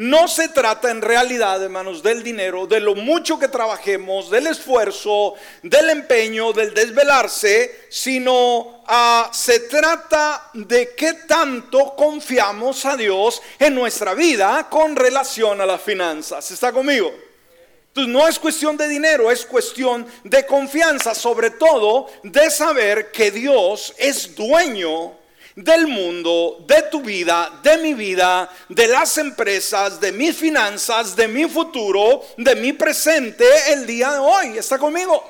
No 0.00 0.28
se 0.28 0.48
trata 0.48 0.90
en 0.90 1.02
realidad, 1.02 1.62
hermanos, 1.62 2.02
del 2.02 2.22
dinero, 2.22 2.66
de 2.66 2.80
lo 2.80 2.94
mucho 2.94 3.38
que 3.38 3.48
trabajemos, 3.48 4.30
del 4.30 4.46
esfuerzo, 4.46 5.34
del 5.62 5.90
empeño, 5.90 6.54
del 6.54 6.72
desvelarse, 6.72 7.84
sino 7.90 8.82
ah, 8.86 9.28
se 9.30 9.60
trata 9.60 10.48
de 10.54 10.94
qué 10.96 11.12
tanto 11.28 11.94
confiamos 11.94 12.86
a 12.86 12.96
Dios 12.96 13.42
en 13.58 13.74
nuestra 13.74 14.14
vida 14.14 14.68
con 14.70 14.96
relación 14.96 15.60
a 15.60 15.66
las 15.66 15.82
finanzas. 15.82 16.50
¿Está 16.50 16.72
conmigo? 16.72 17.12
Entonces 17.88 18.10
no 18.10 18.26
es 18.26 18.38
cuestión 18.38 18.78
de 18.78 18.88
dinero, 18.88 19.30
es 19.30 19.44
cuestión 19.44 20.06
de 20.24 20.46
confianza, 20.46 21.14
sobre 21.14 21.50
todo 21.50 22.06
de 22.22 22.50
saber 22.50 23.10
que 23.10 23.30
Dios 23.30 23.92
es 23.98 24.34
dueño 24.34 25.19
del 25.64 25.86
mundo, 25.86 26.64
de 26.66 26.82
tu 26.90 27.02
vida, 27.02 27.60
de 27.62 27.76
mi 27.78 27.94
vida, 27.94 28.48
de 28.68 28.88
las 28.88 29.18
empresas, 29.18 30.00
de 30.00 30.12
mis 30.12 30.36
finanzas, 30.36 31.14
de 31.14 31.28
mi 31.28 31.46
futuro, 31.48 32.22
de 32.36 32.54
mi 32.56 32.72
presente 32.72 33.44
el 33.68 33.86
día 33.86 34.12
de 34.12 34.18
hoy. 34.18 34.58
¿Está 34.58 34.78
conmigo? 34.78 35.22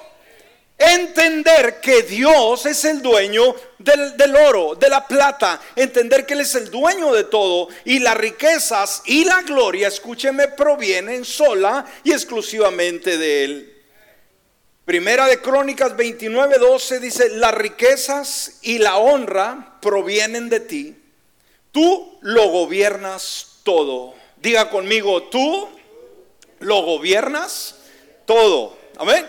Entender 0.79 1.81
que 1.81 2.03
Dios 2.05 2.65
es 2.65 2.85
el 2.87 3.03
dueño 3.03 3.55
del, 3.79 4.35
oro, 4.35 4.75
de 4.77 4.89
la 4.89 5.07
plata. 5.07 5.61
Entender 5.77 6.25
que 6.25 6.35
Él 6.35 6.41
es 6.41 6.55
el 6.55 6.71
dueño 6.71 7.13
de 7.13 7.25
todo. 7.25 7.69
Y 7.85 7.99
las 7.99 8.17
riquezas 8.17 9.03
y 9.05 9.25
la 9.25 9.43
gloria, 9.43 9.89
escúcheme, 9.89 10.49
provienen 10.49 11.25
sola 11.25 11.85
y 12.03 12.13
exclusivamente 12.13 13.19
de 13.19 13.45
Él. 13.45 13.70
Primera 14.91 15.29
de 15.29 15.41
Crónicas 15.41 15.97
29, 15.97 16.59
12 16.59 16.99
dice, 16.99 17.29
las 17.29 17.55
riquezas 17.55 18.59
y 18.63 18.79
la 18.79 18.97
honra 18.97 19.79
provienen 19.81 20.49
de 20.49 20.59
ti. 20.59 20.97
Tú 21.71 22.19
lo 22.23 22.49
gobiernas 22.49 23.61
todo. 23.63 24.15
Diga 24.43 24.69
conmigo, 24.69 25.23
tú 25.29 25.69
lo 26.59 26.83
gobiernas 26.83 27.77
todo. 28.27 28.77
Amén. 28.99 29.25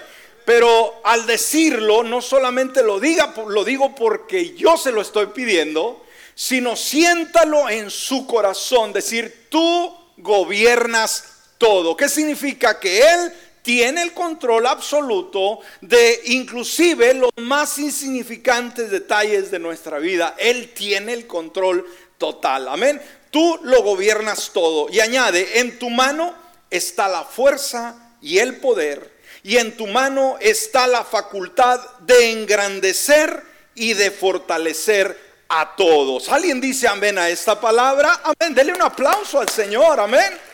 Pero 0.46 1.00
al 1.04 1.28
decirlo, 1.28 2.02
no 2.02 2.24
solamente 2.24 2.82
lo 2.82 3.00
diga, 3.00 3.32
lo 3.48 3.64
digo 3.64 3.94
porque 3.94 4.56
yo 4.56 4.78
se 4.78 4.92
lo 4.92 5.00
estoy 5.00 5.28
pidiendo, 5.28 6.04
sino 6.34 6.76
siéntalo 6.76 7.70
en 7.70 7.92
su 7.92 8.26
corazón, 8.26 8.94
decir, 8.94 9.46
tú 9.50 9.96
gobiernas 10.18 11.26
todo. 11.60 11.96
¿Qué 11.96 12.10
significa? 12.10 12.80
Que 12.80 13.04
Él 13.04 13.34
tiene 13.62 14.02
el 14.02 14.14
control 14.14 14.66
absoluto 14.66 15.60
de 15.82 16.22
inclusive 16.26 17.14
los 17.14 17.32
más 17.38 17.78
insignificantes 17.80 18.90
detalles 18.90 19.52
de 19.52 19.60
nuestra 19.60 20.00
vida. 20.00 20.36
Él 20.38 20.72
tiene 20.74 21.14
el 21.14 21.28
control 21.28 21.86
total. 22.18 22.68
Amén. 22.68 23.02
Tú 23.30 23.60
lo 23.64 23.82
gobiernas 23.84 24.52
todo. 24.54 24.88
Y 24.90 25.00
añade, 25.00 25.60
en 25.60 25.80
tu 25.80 25.90
mano 25.90 26.34
está 26.70 27.08
la 27.08 27.24
fuerza 27.24 28.16
y 28.22 28.40
el 28.40 28.58
poder. 28.58 29.12
Y 29.44 29.58
en 29.58 29.76
tu 29.76 29.88
mano 29.88 30.38
está 30.40 30.88
la 30.88 31.04
facultad 31.04 31.80
de 32.02 32.32
engrandecer 32.32 33.44
y 33.74 33.94
de 33.94 34.12
fortalecer 34.12 35.18
a 35.50 35.76
todos. 35.76 36.30
¿Alguien 36.30 36.62
dice 36.62 36.88
amén 36.88 37.18
a 37.18 37.30
esta 37.30 37.60
palabra? 37.60 38.22
Amén. 38.24 38.54
Dele 38.54 38.74
un 38.74 38.82
aplauso 38.82 39.40
al 39.40 39.50
Señor. 39.50 40.00
Amén. 40.00 40.51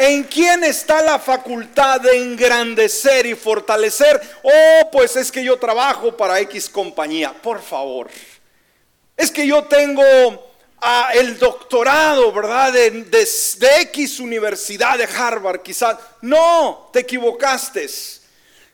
¿En 0.00 0.22
quién 0.22 0.62
está 0.62 1.02
la 1.02 1.18
facultad 1.18 2.00
de 2.00 2.16
engrandecer 2.16 3.26
y 3.26 3.34
fortalecer? 3.34 4.20
Oh, 4.44 4.90
pues 4.92 5.16
es 5.16 5.32
que 5.32 5.42
yo 5.42 5.58
trabajo 5.58 6.16
para 6.16 6.38
X 6.38 6.70
compañía. 6.70 7.32
Por 7.32 7.60
favor. 7.60 8.08
Es 9.16 9.32
que 9.32 9.44
yo 9.44 9.64
tengo 9.64 10.04
ah, 10.80 11.10
el 11.14 11.36
doctorado, 11.36 12.30
¿verdad? 12.30 12.72
De, 12.72 12.90
de 12.92 13.80
X 13.80 14.20
universidad 14.20 14.96
de 14.98 15.04
Harvard, 15.04 15.62
quizás. 15.62 15.96
No, 16.22 16.90
te 16.92 17.00
equivocaste. 17.00 17.90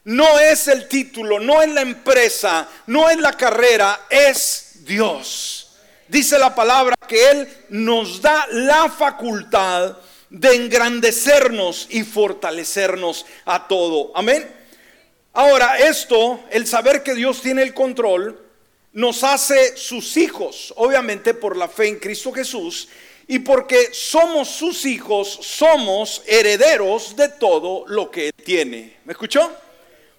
No 0.05 0.39
es 0.39 0.69
el 0.69 0.89
título, 0.89 1.41
no 1.41 1.63
es 1.63 1.71
la 1.71 1.81
empresa, 1.81 2.69
no 2.87 3.09
es 3.09 3.17
la 3.17 3.33
carrera, 3.33 3.99
es 4.11 4.73
Dios. 4.81 5.75
Dice 6.07 6.39
la 6.39 6.55
palabra 6.55 6.95
que 7.09 7.31
Él 7.31 7.49
nos 7.71 8.21
da 8.21 8.47
la 8.51 8.91
facultad 8.91 9.97
de 10.35 10.53
engrandecernos 10.57 11.87
y 11.91 12.03
fortalecernos 12.03 13.25
a 13.45 13.69
todo. 13.69 14.11
Amén. 14.17 14.45
Ahora, 15.33 15.79
esto, 15.79 16.41
el 16.51 16.67
saber 16.67 17.05
que 17.05 17.15
Dios 17.15 17.41
tiene 17.41 17.63
el 17.63 17.73
control, 17.73 18.41
nos 18.93 19.23
hace 19.23 19.77
sus 19.77 20.17
hijos, 20.17 20.75
obviamente 20.77 21.35
por 21.35 21.57
la 21.57 21.69
fe 21.69 21.87
en 21.87 22.01
Cristo 22.01 22.33
Jesús, 22.33 22.89
y 23.29 23.39
porque 23.39 23.91
somos 23.93 24.49
sus 24.49 24.85
hijos, 24.85 25.29
somos 25.29 26.23
herederos 26.27 27.15
de 27.15 27.29
todo 27.29 27.85
lo 27.87 28.11
que 28.11 28.27
Él 28.27 28.35
tiene. 28.45 28.97
¿Me 29.05 29.13
escuchó? 29.13 29.53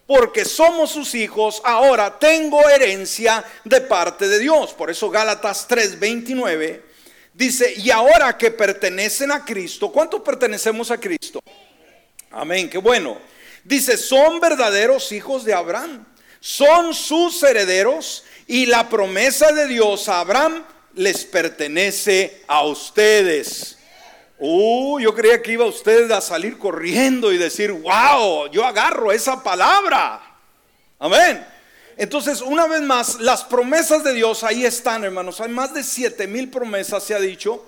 Porque 0.08 0.46
somos 0.46 0.92
sus 0.92 1.14
hijos, 1.14 1.62
ahora 1.66 2.18
tengo 2.18 2.70
herencia 2.70 3.44
de 3.66 3.82
parte 3.82 4.30
de 4.30 4.40
Dios. 4.40 4.74
Por 4.74 4.90
eso 4.90 5.10
Gálatas 5.10 5.68
3:29 5.68 6.95
dice, 7.36 7.74
y 7.78 7.92
ahora 7.92 8.38
que 8.38 8.50
pertenecen 8.50 9.32
a 9.32 9.44
Cristo, 9.44 9.92
¿cuántos 9.92 10.22
pertenecemos 10.22 10.90
a 10.90 10.98
Cristo? 10.98 11.42
Amén, 12.32 12.70
qué 12.70 12.78
bueno. 12.78 13.18
Dice, 13.64 13.98
son 13.98 14.40
verdaderos 14.40 15.12
hijos 15.12 15.44
de 15.44 15.54
Abraham, 15.54 16.06
son 16.40 16.94
sus 16.94 17.42
herederos 17.44 18.24
y 18.48 18.66
la 18.66 18.90
promesa 18.90 19.52
de 19.52 19.68
Dios 19.68 20.08
a 20.08 20.20
Abraham 20.20 20.64
les 20.94 21.26
pertenece 21.26 22.44
a 22.48 22.64
ustedes. 22.66 23.78
Uh, 24.38 25.00
yo 25.00 25.14
creía 25.16 25.42
que 25.42 25.54
iba 25.54 25.66
usted 25.66 26.12
a 26.12 26.22
salir 26.22 26.58
corriendo 26.58 27.32
y 27.32 27.38
decir, 27.38 27.72
wow, 27.72 28.48
yo 28.52 28.66
agarro 28.66 29.12
esa 29.12 29.42
palabra. 29.42 30.22
Amén. 31.00 31.46
Entonces, 31.98 32.42
una 32.42 32.68
vez 32.68 32.82
más, 32.82 33.20
las 33.22 33.44
promesas 33.44 34.04
de 34.04 34.14
Dios 34.14 34.44
ahí 34.44 34.66
están, 34.66 35.04
hermanos. 35.04 35.40
Hay 35.40 35.50
más 35.50 35.74
de 35.74 35.84
siete 35.84 36.28
mil 36.28 36.50
promesas, 36.50 37.04
se 37.04 37.16
ha 37.16 37.20
dicho. 37.20 37.66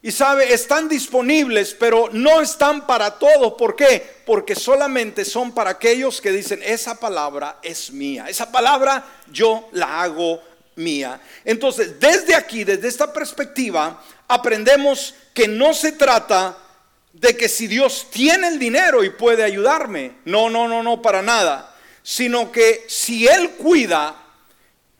Y 0.00 0.12
sabe, 0.12 0.52
están 0.52 0.88
disponibles, 0.88 1.74
pero 1.74 2.08
no 2.12 2.40
están 2.40 2.86
para 2.86 3.18
todos. 3.18 3.54
¿Por 3.54 3.74
qué? 3.74 4.22
Porque 4.24 4.54
solamente 4.54 5.24
son 5.24 5.52
para 5.52 5.70
aquellos 5.70 6.20
que 6.20 6.30
dicen, 6.30 6.60
esa 6.64 6.98
palabra 6.98 7.58
es 7.62 7.90
mía. 7.90 8.26
Esa 8.28 8.50
palabra 8.50 9.04
yo 9.30 9.68
la 9.72 10.02
hago 10.02 10.40
mía. 10.76 11.20
Entonces, 11.44 11.98
desde 11.98 12.34
aquí, 12.34 12.62
desde 12.62 12.88
esta 12.88 13.12
perspectiva, 13.12 14.02
aprendemos 14.28 15.14
que 15.34 15.48
no 15.48 15.74
se 15.74 15.92
trata 15.92 16.56
de 17.12 17.36
que 17.36 17.48
si 17.48 17.66
Dios 17.66 18.06
tiene 18.10 18.48
el 18.48 18.58
dinero 18.58 19.02
y 19.02 19.10
puede 19.10 19.42
ayudarme, 19.42 20.12
no, 20.24 20.48
no, 20.48 20.68
no, 20.68 20.82
no, 20.82 21.02
para 21.02 21.22
nada, 21.22 21.67
sino 22.08 22.50
que 22.50 22.86
si 22.88 23.26
Él 23.26 23.50
cuida 23.50 24.16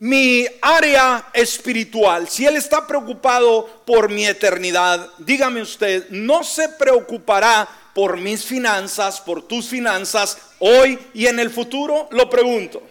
mi 0.01 0.47
área 0.61 1.31
espiritual, 1.33 2.29
si 2.29 2.47
Él 2.47 2.57
está 2.57 2.87
preocupado 2.87 3.83
por 3.87 4.11
mi 4.11 4.27
eternidad, 4.27 5.09
dígame 5.19 5.63
usted, 5.63 6.09
no 6.11 6.45
se 6.45 6.69
preocupará 6.69 7.69
por 7.95 8.17
mis 8.17 8.45
finanzas, 8.45 9.21
por 9.21 9.43
tus 9.43 9.69
finanzas, 9.69 10.39
hoy 10.59 10.99
y 11.15 11.27
en 11.27 11.39
el 11.39 11.51
futuro, 11.51 12.09
lo 12.11 12.29
pregunto. 12.29 12.83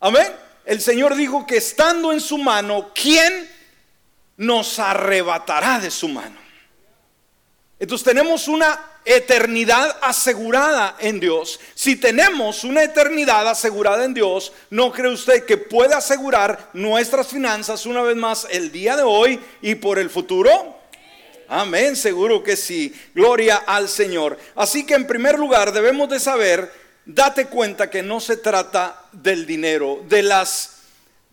Amén 0.00 0.46
el 0.66 0.80
Señor 0.80 1.14
dijo 1.14 1.46
que 1.46 1.56
estando 1.56 2.12
en 2.12 2.20
su 2.20 2.36
mano, 2.36 2.90
¿quién 2.92 3.48
nos 4.36 4.78
arrebatará 4.80 5.78
de 5.78 5.92
su 5.92 6.08
mano? 6.08 6.45
Entonces 7.78 8.06
tenemos 8.06 8.48
una 8.48 8.80
eternidad 9.04 9.98
asegurada 10.00 10.96
en 10.98 11.20
Dios. 11.20 11.60
Si 11.74 11.96
tenemos 11.96 12.64
una 12.64 12.82
eternidad 12.82 13.46
asegurada 13.48 14.04
en 14.04 14.14
Dios, 14.14 14.52
¿no 14.70 14.90
cree 14.92 15.12
usted 15.12 15.44
que 15.44 15.58
puede 15.58 15.94
asegurar 15.94 16.70
nuestras 16.72 17.28
finanzas 17.28 17.84
una 17.84 18.02
vez 18.02 18.16
más 18.16 18.46
el 18.50 18.72
día 18.72 18.96
de 18.96 19.02
hoy 19.02 19.38
y 19.60 19.74
por 19.74 19.98
el 19.98 20.08
futuro? 20.08 20.76
Amén, 21.48 21.96
seguro 21.96 22.42
que 22.42 22.56
sí. 22.56 22.94
Gloria 23.14 23.56
al 23.56 23.88
Señor. 23.88 24.38
Así 24.54 24.84
que 24.84 24.94
en 24.94 25.06
primer 25.06 25.38
lugar 25.38 25.72
debemos 25.72 26.08
de 26.08 26.18
saber 26.18 26.72
date 27.04 27.46
cuenta 27.46 27.88
que 27.88 28.02
no 28.02 28.20
se 28.20 28.36
trata 28.36 29.04
del 29.12 29.46
dinero, 29.46 30.02
de 30.08 30.22
las 30.22 30.75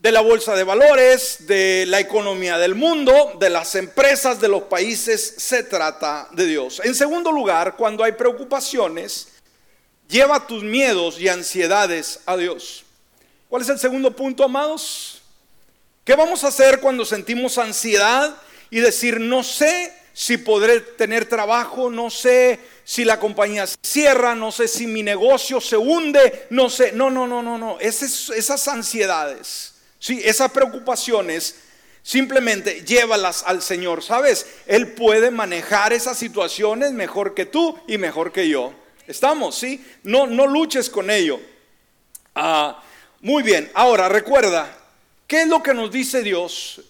de 0.04 0.12
la 0.12 0.20
bolsa 0.20 0.54
de 0.54 0.66
valores, 0.66 1.48
de 1.48 1.86
la 1.88 2.02
economía 2.02 2.58
del 2.58 2.76
mundo, 2.76 3.38
de 3.40 3.50
las 3.50 3.74
empresas, 3.76 4.42
de 4.42 4.50
los 4.50 4.64
países, 4.64 5.36
se 5.38 5.64
trata 5.64 6.28
de 6.34 6.46
Dios. 6.46 6.82
En 6.84 6.94
segundo 6.94 7.32
lugar, 7.32 7.78
cuando 7.78 8.04
hay 8.04 8.12
preocupaciones, 8.12 9.30
lleva 10.10 10.46
tus 10.46 10.62
miedos 10.62 11.22
y 11.22 11.30
ansiedades 11.30 12.20
a 12.26 12.36
Dios. 12.36 12.84
¿Cuál 13.48 13.62
es 13.62 13.70
el 13.70 13.80
segundo 13.80 14.14
punto, 14.14 14.44
amados? 14.44 15.22
¿Qué 16.04 16.16
vamos 16.16 16.44
a 16.44 16.50
hacer 16.50 16.82
cuando 16.82 17.06
sentimos 17.06 17.58
ansiedad 17.58 18.36
y 18.70 18.82
decir, 18.82 19.22
no 19.22 19.42
sé 19.42 19.94
si 20.12 20.36
podré 20.36 20.82
tener 20.82 21.30
trabajo, 21.30 21.90
no 21.90 22.10
sé 22.10 22.60
si 22.84 23.06
la 23.06 23.22
compañía 23.22 23.66
cierra, 23.82 24.36
no 24.36 24.52
sé 24.52 24.68
si 24.68 24.86
mi 24.86 25.02
negocio 25.02 25.62
se 25.62 25.78
hunde, 25.78 26.48
no 26.50 26.70
sé, 26.70 26.92
no, 26.92 27.10
no, 27.10 27.26
no, 27.26 27.42
no, 27.42 27.58
no, 27.58 27.80
esas, 27.80 28.32
esas 28.32 28.68
ansiedades, 28.68 29.73
sí, 30.04 30.20
esas 30.26 30.52
preocupaciones, 30.52 31.56
simplemente 32.02 32.84
llévalas 32.84 33.42
al 33.48 33.62
Señor, 33.62 34.04
¿sabes? 34.04 34.46
Él 34.68 34.92
puede 34.92 35.32
manejar 35.32 35.94
esas 35.94 36.18
situaciones 36.18 36.92
mejor 36.92 37.34
que 37.34 37.46
tú 37.46 37.80
y 37.88 37.98
mejor 37.98 38.34
que 38.34 38.50
yo. 38.50 38.74
¿Estamos? 39.08 39.56
¿Sí? 39.56 39.82
No, 40.04 40.28
no 40.28 40.46
luches 40.46 40.90
con 40.90 41.10
ello. 41.10 41.40
Ah, 42.36 42.84
muy 43.22 43.44
bien, 43.44 43.72
ahora 43.74 44.10
recuerda, 44.10 44.78
¿qué 45.26 45.44
es 45.44 45.48
lo 45.48 45.64
que 45.64 45.74
nos 45.74 45.90
dice 45.90 46.22
Dios 46.22 46.82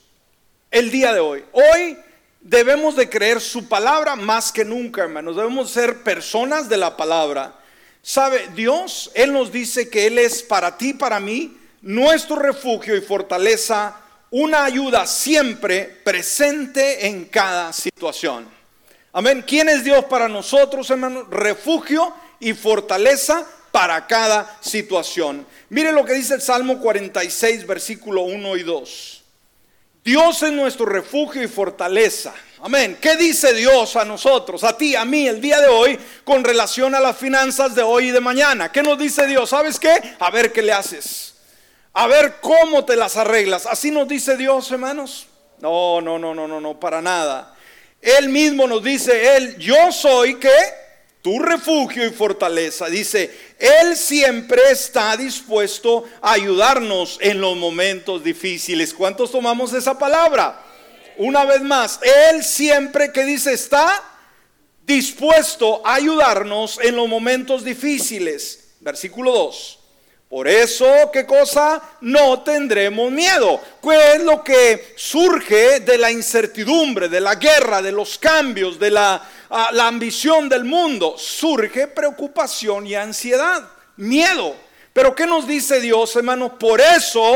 el 0.72 0.90
día 0.90 1.14
de 1.14 1.20
hoy? 1.20 1.46
Hoy 1.52 1.96
debemos 2.42 2.96
de 2.96 3.10
creer 3.10 3.40
su 3.42 3.68
palabra 3.68 4.16
más 4.16 4.52
que 4.52 4.66
nunca, 4.66 5.04
hermanos. 5.04 5.36
Debemos 5.36 5.70
ser 5.70 6.02
personas 6.02 6.68
de 6.68 6.78
la 6.78 6.98
palabra. 6.98 7.60
¿Sabe? 8.02 8.50
Dios, 8.56 9.12
Él 9.14 9.34
nos 9.34 9.52
dice 9.52 9.88
que 9.88 10.08
Él 10.08 10.18
es 10.18 10.42
para 10.42 10.80
ti, 10.80 10.96
para 10.96 11.20
mí, 11.20 11.60
nuestro 11.84 12.38
refugio 12.38 12.96
y 12.96 13.02
fortaleza, 13.02 13.96
una 14.32 14.66
ayuda 14.66 15.06
siempre 15.06 15.84
presente 16.04 17.08
en 17.08 17.26
cada 17.26 17.72
situación. 17.72 18.48
Amén. 19.12 19.44
¿Quién 19.46 19.70
es 19.70 19.84
Dios 19.84 20.06
para 20.06 20.28
nosotros, 20.28 20.90
hermanos? 20.90 21.28
Refugio 21.30 22.14
y 22.40 22.54
fortaleza 22.54 23.46
para 23.72 24.08
cada 24.08 24.58
situación. 24.62 25.46
Mire 25.70 25.92
lo 25.92 26.04
que 26.06 26.14
dice 26.14 26.36
el 26.36 26.42
Salmo 26.42 26.80
46, 26.80 27.68
versículo 27.68 28.22
1 28.24 28.58
y 28.58 28.64
2. 28.64 29.24
Dios 30.04 30.42
es 30.44 30.52
nuestro 30.52 30.86
refugio 30.86 31.44
y 31.44 31.48
fortaleza. 31.48 32.34
Amén. 32.62 32.98
¿Qué 33.00 33.18
dice 33.18 33.54
Dios 33.54 33.96
a 33.98 34.06
nosotros, 34.06 34.64
a 34.64 34.78
ti, 34.78 34.96
a 34.96 35.04
mí, 35.06 35.28
el 35.28 35.42
día 35.42 35.60
de 35.60 35.68
hoy, 35.68 36.00
con 36.24 36.44
relación 36.44 36.96
a 36.96 37.00
las 37.00 37.18
finanzas 37.18 37.76
de 37.76 37.82
hoy 37.82 38.08
y 38.08 38.12
de 38.12 38.22
mañana? 38.22 38.72
¿Qué 38.72 38.82
nos 38.82 38.98
dice 38.98 39.28
Dios? 39.28 39.50
¿Sabes 39.50 39.80
qué? 39.80 40.16
A 40.20 40.32
ver 40.32 40.54
qué 40.54 40.62
le 40.62 40.72
haces. 40.72 41.33
A 41.94 42.08
ver 42.08 42.36
cómo 42.42 42.86
te 42.86 42.96
las 42.96 43.18
arreglas. 43.18 43.66
Así 43.68 43.92
nos 43.92 44.08
dice 44.08 44.36
Dios, 44.36 44.72
hermanos. 44.72 45.28
No, 45.60 46.02
no, 46.02 46.18
no, 46.18 46.34
no, 46.34 46.48
no, 46.48 46.60
no, 46.60 46.80
para 46.80 47.02
nada. 47.02 47.56
Él 48.02 48.30
mismo 48.30 48.68
nos 48.68 48.84
dice, 48.84 49.38
Él, 49.38 49.58
yo 49.58 49.92
soy 49.92 50.36
que 50.36 50.50
tu 51.22 51.40
refugio 51.40 52.06
y 52.06 52.10
fortaleza. 52.10 52.88
Dice, 52.88 53.32
Él 53.58 53.96
siempre 53.96 54.62
está 54.72 55.16
dispuesto 55.16 56.04
a 56.22 56.34
ayudarnos 56.34 57.18
en 57.22 57.40
los 57.40 57.56
momentos 57.56 58.24
difíciles. 58.24 58.94
¿Cuántos 58.94 59.32
tomamos 59.32 59.72
esa 59.72 59.98
palabra? 59.98 60.62
Una 61.18 61.46
vez 61.46 61.62
más, 61.62 62.00
Él 62.30 62.44
siempre 62.44 63.12
que 63.12 63.24
dice 63.24 63.54
está 63.54 64.04
dispuesto 64.86 65.86
a 65.86 65.94
ayudarnos 65.94 66.80
en 66.82 66.96
los 66.96 67.08
momentos 67.08 67.64
difíciles. 67.64 68.74
Versículo 68.82 69.32
2. 69.32 69.80
Por 70.34 70.48
eso, 70.48 71.12
¿qué 71.14 71.28
cosa? 71.28 71.80
No 72.02 72.42
tendremos 72.42 73.12
miedo. 73.12 73.62
¿Qué 73.84 74.14
es 74.16 74.24
lo 74.24 74.44
que 74.44 74.96
surge 74.98 75.82
de 75.82 75.96
la 76.00 76.10
incertidumbre, 76.10 77.08
de 77.08 77.22
la 77.22 77.36
guerra, 77.36 77.84
de 77.84 77.92
los 77.92 78.18
cambios, 78.18 78.80
de 78.80 78.90
la, 78.90 79.22
ah, 79.52 79.70
la 79.74 79.86
ambición 79.86 80.50
del 80.50 80.66
mundo? 80.66 81.20
Surge 81.20 81.86
preocupación 81.86 82.88
y 82.88 82.96
ansiedad, 82.96 83.62
miedo. 83.98 84.56
Pero 84.92 85.14
¿qué 85.14 85.28
nos 85.28 85.46
dice 85.46 85.80
Dios, 85.80 86.16
hermano? 86.16 86.58
Por 86.58 86.82
eso, 86.82 87.32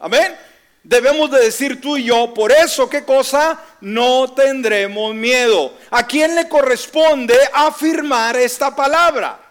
amén, 0.00 0.34
debemos 0.82 1.30
de 1.30 1.40
decir 1.40 1.78
tú 1.78 1.98
y 1.98 2.04
yo, 2.04 2.32
por 2.32 2.52
eso, 2.52 2.88
¿qué 2.88 3.04
cosa? 3.04 3.60
No 3.82 4.32
tendremos 4.32 5.14
miedo. 5.14 5.74
¿A 5.90 6.06
quién 6.06 6.34
le 6.34 6.48
corresponde 6.48 7.38
afirmar 7.52 8.34
esta 8.38 8.74
palabra? 8.74 9.49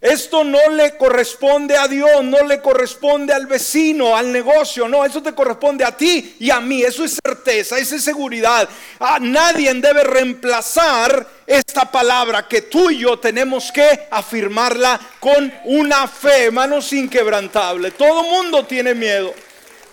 Esto 0.00 0.44
no 0.44 0.70
le 0.70 0.96
corresponde 0.96 1.76
a 1.76 1.86
Dios, 1.86 2.24
no 2.24 2.46
le 2.46 2.62
corresponde 2.62 3.34
al 3.34 3.46
vecino, 3.46 4.16
al 4.16 4.32
negocio, 4.32 4.88
no, 4.88 5.04
eso 5.04 5.22
te 5.22 5.34
corresponde 5.34 5.84
a 5.84 5.94
ti 5.94 6.36
y 6.38 6.48
a 6.48 6.58
mí, 6.58 6.82
eso 6.82 7.04
es 7.04 7.18
certeza, 7.22 7.78
eso 7.78 7.96
es 7.96 8.02
seguridad. 8.02 8.66
A 8.98 9.18
nadie 9.18 9.74
debe 9.74 10.02
reemplazar 10.02 11.26
esta 11.46 11.90
palabra 11.90 12.48
que 12.48 12.62
tú 12.62 12.88
y 12.88 13.00
yo 13.00 13.18
tenemos 13.18 13.70
que 13.70 14.06
afirmarla 14.10 14.98
con 15.20 15.52
una 15.64 16.08
fe, 16.08 16.44
hermanos, 16.44 16.94
inquebrantable. 16.94 17.90
Todo 17.90 18.22
mundo 18.22 18.64
tiene 18.64 18.94
miedo. 18.94 19.34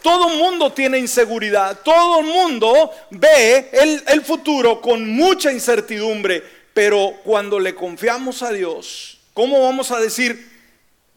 Todo 0.01 0.29
mundo 0.29 0.71
tiene 0.71 0.99
inseguridad, 0.99 1.79
todo 1.83 2.21
el 2.21 2.27
mundo 2.27 2.91
ve 3.09 3.69
el, 3.73 4.01
el 4.07 4.21
futuro 4.23 4.79
con 4.79 5.09
mucha 5.09 5.51
incertidumbre, 5.51 6.41
pero 6.73 7.15
cuando 7.25 7.59
le 7.59 7.75
confiamos 7.75 8.41
a 8.41 8.51
Dios, 8.53 9.16
¿Cómo 9.37 9.61
vamos 9.61 9.91
a 9.91 9.99
decir, 9.99 10.49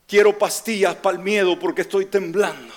quiero 0.07 0.39
pastillas 0.39 0.95
para 0.97 1.17
el 1.17 1.23
miedo 1.23 1.59
porque 1.59 1.81
estoy 1.81 2.05
temblando? 2.05 2.75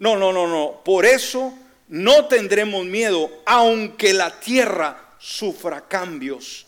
No, 0.00 0.16
no, 0.16 0.32
no, 0.32 0.48
no. 0.48 0.80
Por 0.84 1.06
eso 1.06 1.56
no 1.86 2.26
tendremos 2.26 2.84
miedo, 2.84 3.30
aunque 3.46 4.12
la 4.12 4.40
tierra 4.40 5.14
sufra 5.20 5.86
cambios 5.86 6.66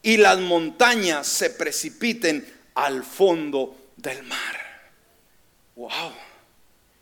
y 0.00 0.16
las 0.16 0.38
montañas 0.38 1.26
se 1.26 1.50
precipiten 1.50 2.46
al 2.76 3.02
fondo 3.02 3.74
del 3.96 4.22
mar. 4.22 4.92
Wow. 5.74 6.12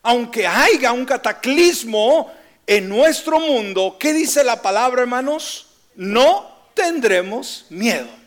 Aunque 0.03 0.47
haya 0.47 0.93
un 0.93 1.05
cataclismo 1.05 2.33
en 2.67 2.89
nuestro 2.89 3.39
mundo, 3.39 3.99
¿qué 4.01 4.15
dice 4.15 4.43
la 4.43 4.63
palabra, 4.63 5.03
hermanos? 5.03 5.67
No 5.95 6.71
tendremos 6.73 7.67
miedo. 7.69 8.22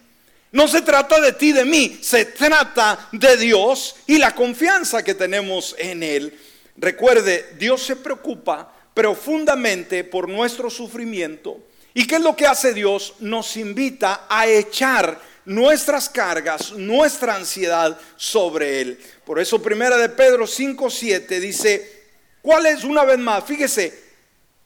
No 0.56 0.70
se 0.70 0.84
trata 0.84 1.20
de 1.20 1.34
ti, 1.34 1.52
de 1.52 1.66
mí, 1.66 2.00
se 2.02 2.24
trata 2.24 3.10
de 3.12 3.36
Dios 3.36 3.98
y 4.08 4.18
la 4.18 4.34
confianza 4.34 5.04
que 5.04 5.14
tenemos 5.14 5.76
en 5.78 6.02
Él. 6.02 6.34
Recuerde, 6.78 7.56
Dios 7.60 7.84
se 7.84 7.98
preocupa 7.98 8.74
profundamente 8.94 10.06
por 10.06 10.30
nuestro 10.30 10.70
sufrimiento. 10.70 11.60
¿Y 11.94 12.08
qué 12.08 12.16
es 12.16 12.22
lo 12.22 12.38
que 12.38 12.48
hace 12.48 12.74
Dios? 12.74 13.16
Nos 13.20 13.58
invita 13.58 14.28
a 14.30 14.48
echar 14.48 15.20
nuestras 15.44 16.08
cargas, 16.08 16.72
nuestra 16.72 17.36
ansiedad 17.36 18.00
sobre 18.16 18.80
Él. 18.80 19.00
Por 19.26 19.42
eso 19.42 19.62
primera 19.62 19.98
de 19.98 20.08
Pedro 20.08 20.46
5.7 20.46 21.38
dice, 21.42 22.04
¿cuál 22.42 22.66
es 22.68 22.86
una 22.86 23.04
vez 23.04 23.20
más? 23.20 23.44
Fíjese, 23.44 24.06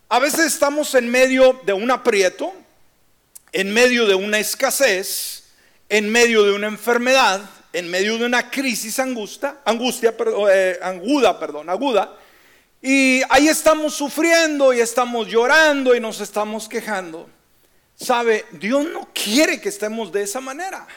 a 0.07 0.19
veces 0.19 0.45
estamos 0.45 0.93
en 0.93 1.09
medio 1.09 1.59
de 1.65 1.73
un 1.73 1.89
aprieto, 1.89 2.53
en 3.51 3.73
medio 3.73 4.05
de 4.05 4.13
una 4.13 4.37
escasez, 4.37 5.38
en 5.89 6.09
medio 6.09 6.43
de 6.43 6.53
una 6.53 6.67
enfermedad, 6.67 7.41
en 7.73 7.89
medio 7.89 8.17
de 8.17 8.25
una 8.25 8.49
crisis 8.49 8.99
angustia, 8.99 9.57
angustia, 9.65 10.15
eh, 10.51 10.79
aguda, 10.81 11.39
perdón, 11.39 11.69
aguda, 11.69 12.15
y 12.81 13.21
ahí 13.29 13.47
estamos 13.47 13.95
sufriendo 13.95 14.73
y 14.73 14.79
estamos 14.79 15.27
llorando 15.27 15.95
y 15.95 15.99
nos 15.99 16.21
estamos 16.21 16.69
quejando. 16.69 17.27
Sabe, 17.95 18.45
Dios 18.51 18.85
no 18.85 19.09
quiere 19.13 19.59
que 19.59 19.69
estemos 19.69 20.11
de 20.11 20.21
esa 20.21 20.39
manera. 20.39 20.87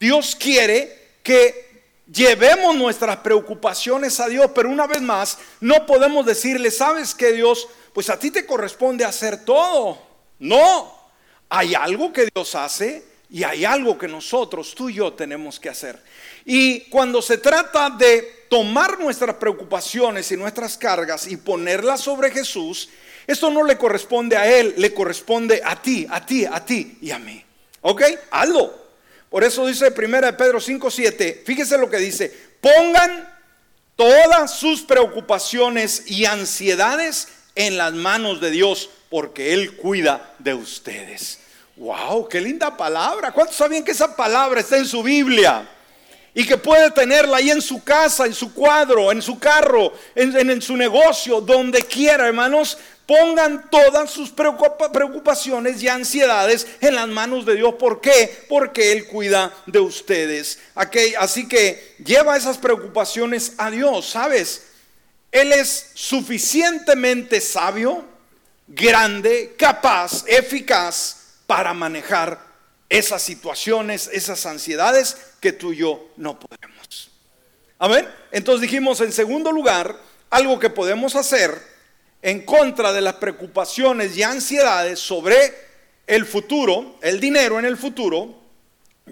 Dios 0.00 0.34
quiere 0.34 1.16
que 1.22 1.82
llevemos 2.10 2.74
nuestras 2.76 3.18
preocupaciones 3.18 4.18
a 4.20 4.28
Dios, 4.28 4.50
pero 4.54 4.70
una 4.70 4.86
vez 4.86 5.02
más, 5.02 5.38
no 5.60 5.84
podemos 5.84 6.24
decirle, 6.24 6.70
sabes 6.70 7.14
que 7.14 7.32
Dios, 7.32 7.68
pues 7.92 8.08
a 8.08 8.18
ti 8.18 8.30
te 8.30 8.46
corresponde 8.46 9.04
hacer 9.04 9.44
todo. 9.44 10.00
No, 10.38 10.94
hay 11.50 11.74
algo 11.74 12.12
que 12.12 12.28
Dios 12.34 12.54
hace 12.54 13.13
y 13.34 13.42
hay 13.42 13.64
algo 13.64 13.98
que 13.98 14.06
nosotros, 14.06 14.76
tú 14.76 14.88
y 14.88 14.94
yo, 14.94 15.12
tenemos 15.12 15.58
que 15.58 15.68
hacer. 15.68 15.98
Y 16.44 16.82
cuando 16.82 17.20
se 17.20 17.38
trata 17.38 17.90
de 17.90 18.44
tomar 18.48 19.00
nuestras 19.00 19.34
preocupaciones 19.34 20.30
y 20.30 20.36
nuestras 20.36 20.78
cargas 20.78 21.26
y 21.26 21.36
ponerlas 21.36 22.00
sobre 22.00 22.30
Jesús, 22.30 22.90
esto 23.26 23.50
no 23.50 23.64
le 23.64 23.76
corresponde 23.76 24.36
a 24.36 24.48
Él, 24.48 24.74
le 24.76 24.94
corresponde 24.94 25.60
a 25.64 25.82
ti, 25.82 26.06
a 26.08 26.24
ti, 26.24 26.44
a 26.44 26.64
ti 26.64 26.98
y 27.00 27.10
a 27.10 27.18
mí. 27.18 27.44
¿Ok? 27.80 28.02
Hazlo. 28.30 28.72
Por 29.28 29.42
eso 29.42 29.66
dice 29.66 29.88
1 29.88 30.36
Pedro 30.36 30.60
5, 30.60 30.88
7, 30.88 31.42
fíjese 31.44 31.76
lo 31.76 31.90
que 31.90 31.96
dice, 31.96 32.32
pongan 32.60 33.28
todas 33.96 34.56
sus 34.56 34.82
preocupaciones 34.82 36.08
y 36.08 36.26
ansiedades 36.26 37.26
en 37.56 37.78
las 37.78 37.94
manos 37.94 38.40
de 38.40 38.52
Dios, 38.52 38.90
porque 39.10 39.54
Él 39.54 39.74
cuida 39.74 40.36
de 40.38 40.54
ustedes. 40.54 41.40
¡Wow! 41.76 42.28
¡Qué 42.28 42.40
linda 42.40 42.76
palabra! 42.76 43.32
¿Cuántos 43.32 43.56
sabían 43.56 43.82
que 43.82 43.90
esa 43.90 44.14
palabra 44.14 44.60
está 44.60 44.76
en 44.76 44.86
su 44.86 45.02
Biblia? 45.02 45.68
Y 46.32 46.46
que 46.46 46.56
puede 46.56 46.90
tenerla 46.90 47.38
ahí 47.38 47.50
en 47.50 47.62
su 47.62 47.82
casa, 47.82 48.26
en 48.26 48.34
su 48.34 48.52
cuadro, 48.54 49.10
en 49.10 49.22
su 49.22 49.38
carro, 49.38 49.92
en, 50.14 50.50
en 50.50 50.62
su 50.62 50.76
negocio, 50.76 51.40
donde 51.40 51.82
quiera, 51.82 52.26
hermanos. 52.26 52.78
Pongan 53.06 53.68
todas 53.70 54.10
sus 54.10 54.30
preocupaciones 54.30 55.82
y 55.82 55.88
ansiedades 55.88 56.66
en 56.80 56.94
las 56.94 57.06
manos 57.06 57.44
de 57.44 57.56
Dios. 57.56 57.74
¿Por 57.74 58.00
qué? 58.00 58.46
Porque 58.48 58.92
Él 58.92 59.06
cuida 59.06 59.52
de 59.66 59.78
ustedes. 59.78 60.58
Así 60.74 61.46
que 61.46 61.96
lleva 62.04 62.36
esas 62.36 62.56
preocupaciones 62.56 63.52
a 63.58 63.70
Dios, 63.70 64.08
¿sabes? 64.08 64.68
Él 65.30 65.52
es 65.52 65.90
suficientemente 65.94 67.40
sabio, 67.40 68.04
grande, 68.68 69.54
capaz, 69.58 70.24
eficaz 70.26 71.23
para 71.46 71.74
manejar 71.74 72.38
esas 72.88 73.22
situaciones, 73.22 74.08
esas 74.12 74.44
ansiedades 74.46 75.16
que 75.40 75.52
tú 75.52 75.72
y 75.72 75.78
yo 75.78 76.10
no 76.16 76.38
podemos. 76.38 77.10
Amén. 77.78 78.08
Entonces 78.30 78.62
dijimos 78.62 79.00
en 79.00 79.12
segundo 79.12 79.50
lugar, 79.52 79.98
algo 80.30 80.58
que 80.58 80.70
podemos 80.70 81.16
hacer 81.16 81.60
en 82.22 82.44
contra 82.44 82.92
de 82.92 83.00
las 83.00 83.14
preocupaciones 83.14 84.16
y 84.16 84.22
ansiedades 84.22 84.98
sobre 84.98 85.54
el 86.06 86.24
futuro, 86.24 86.96
el 87.02 87.20
dinero 87.20 87.58
en 87.58 87.64
el 87.64 87.76
futuro, 87.76 88.34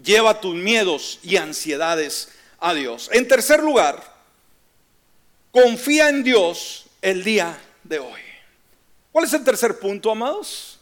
lleva 0.03 0.41
tus 0.41 0.55
miedos 0.55 1.19
y 1.23 1.37
ansiedades 1.37 2.31
a 2.59 2.73
Dios. 2.75 3.11
En 3.13 3.29
tercer 3.29 3.63
lugar, 3.63 4.03
confía 5.51 6.09
en 6.09 6.23
Dios 6.23 6.87
el 7.03 7.23
día 7.25 7.59
de 7.83 7.99
hoy. 7.99 8.21
¿Cuál 9.11 9.27
es 9.27 9.33
el 9.35 9.45
tercer 9.45 9.79
punto, 9.79 10.11
amados? 10.11 10.79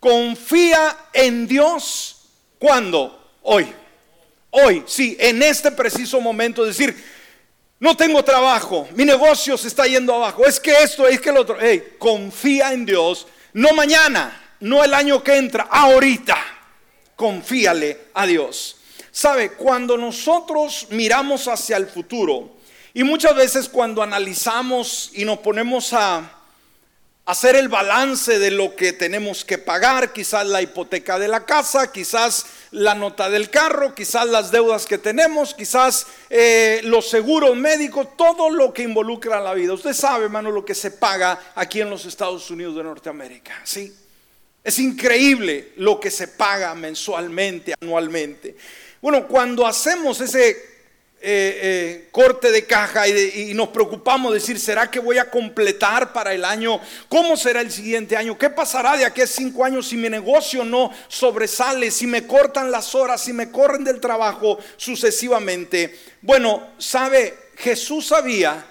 Confía 0.00 0.96
en 1.12 1.46
Dios. 1.46 2.16
¿Cuándo? 2.58 3.32
Hoy. 3.42 3.72
Hoy, 4.50 4.84
sí, 4.86 5.16
en 5.20 5.42
este 5.42 5.70
preciso 5.70 6.20
momento. 6.20 6.64
decir, 6.64 6.96
no 7.78 7.96
tengo 7.96 8.22
trabajo, 8.22 8.88
mi 8.94 9.04
negocio 9.04 9.58
se 9.58 9.68
está 9.68 9.84
yendo 9.84 10.14
abajo. 10.14 10.46
Es 10.46 10.58
que 10.58 10.82
esto, 10.82 11.06
es 11.06 11.20
que 11.20 11.30
el 11.30 11.36
otro. 11.36 11.58
Confía 11.98 12.72
en 12.72 12.86
Dios. 12.86 13.26
No 13.52 13.72
mañana, 13.72 14.54
no 14.60 14.82
el 14.82 14.94
año 14.94 15.22
que 15.22 15.36
entra, 15.36 15.64
ahorita. 15.70 16.36
Confíale 17.14 18.08
a 18.14 18.26
Dios. 18.26 18.76
Sabe, 19.10 19.52
cuando 19.52 19.96
nosotros 19.96 20.88
miramos 20.90 21.48
hacia 21.48 21.76
el 21.76 21.86
futuro, 21.86 22.56
y 22.92 23.04
muchas 23.04 23.34
veces 23.34 23.68
cuando 23.68 24.02
analizamos 24.02 25.10
y 25.12 25.26
nos 25.26 25.38
ponemos 25.38 25.92
a 25.92 26.35
hacer 27.26 27.56
el 27.56 27.68
balance 27.68 28.38
de 28.38 28.52
lo 28.52 28.76
que 28.76 28.92
tenemos 28.92 29.44
que 29.44 29.58
pagar, 29.58 30.12
quizás 30.12 30.46
la 30.46 30.62
hipoteca 30.62 31.18
de 31.18 31.26
la 31.26 31.44
casa, 31.44 31.90
quizás 31.90 32.46
la 32.70 32.94
nota 32.94 33.28
del 33.28 33.50
carro, 33.50 33.94
quizás 33.96 34.28
las 34.28 34.52
deudas 34.52 34.86
que 34.86 34.96
tenemos, 34.96 35.52
quizás 35.52 36.06
eh, 36.30 36.80
los 36.84 37.10
seguros 37.10 37.56
médicos, 37.56 38.16
todo 38.16 38.48
lo 38.48 38.72
que 38.72 38.84
involucra 38.84 39.40
la 39.40 39.54
vida. 39.54 39.72
Usted 39.72 39.92
sabe, 39.92 40.26
hermano, 40.26 40.52
lo 40.52 40.64
que 40.64 40.74
se 40.74 40.92
paga 40.92 41.52
aquí 41.56 41.80
en 41.80 41.90
los 41.90 42.06
Estados 42.06 42.48
Unidos 42.50 42.76
de 42.76 42.84
Norteamérica, 42.84 43.60
¿sí? 43.64 43.92
Es 44.62 44.78
increíble 44.78 45.72
lo 45.76 45.98
que 45.98 46.12
se 46.12 46.28
paga 46.28 46.74
mensualmente, 46.76 47.74
anualmente. 47.80 48.56
Bueno, 49.00 49.26
cuando 49.26 49.66
hacemos 49.66 50.20
ese 50.20 50.75
eh, 51.18 51.58
eh, 51.62 52.08
corte 52.12 52.52
de 52.52 52.66
caja 52.66 53.08
y, 53.08 53.52
nos 53.54 53.70
preocupamos 53.70 54.32
de 54.32 54.38
decir, 54.38 54.60
¿será 54.60 54.90
que 54.90 55.00
voy 55.00 55.18
a 55.18 55.30
completar 55.30 56.12
para 56.12 56.34
el 56.34 56.44
año? 56.44 56.78
¿Cómo 57.08 57.36
será 57.36 57.62
el 57.62 57.72
siguiente 57.72 58.16
año? 58.16 58.36
¿Qué 58.36 58.50
pasará 58.50 58.96
de 58.96 59.06
aquí 59.06 59.22
a 59.22 59.26
cinco 59.26 59.64
años 59.64 59.88
si 59.88 59.96
mi 59.96 60.10
negocio 60.10 60.64
no 60.64 60.92
sobresale, 61.08 61.90
si 61.90 62.06
me 62.06 62.26
cortan 62.26 62.70
las 62.70 62.94
horas, 62.94 63.22
si 63.22 63.32
me 63.32 63.50
corren 63.50 63.82
del 63.82 63.98
trabajo 63.98 64.58
sucesivamente? 64.76 65.98
Bueno, 66.20 66.68
sabe, 66.78 67.34
Jesús 67.56 68.08
sabía 68.08 68.64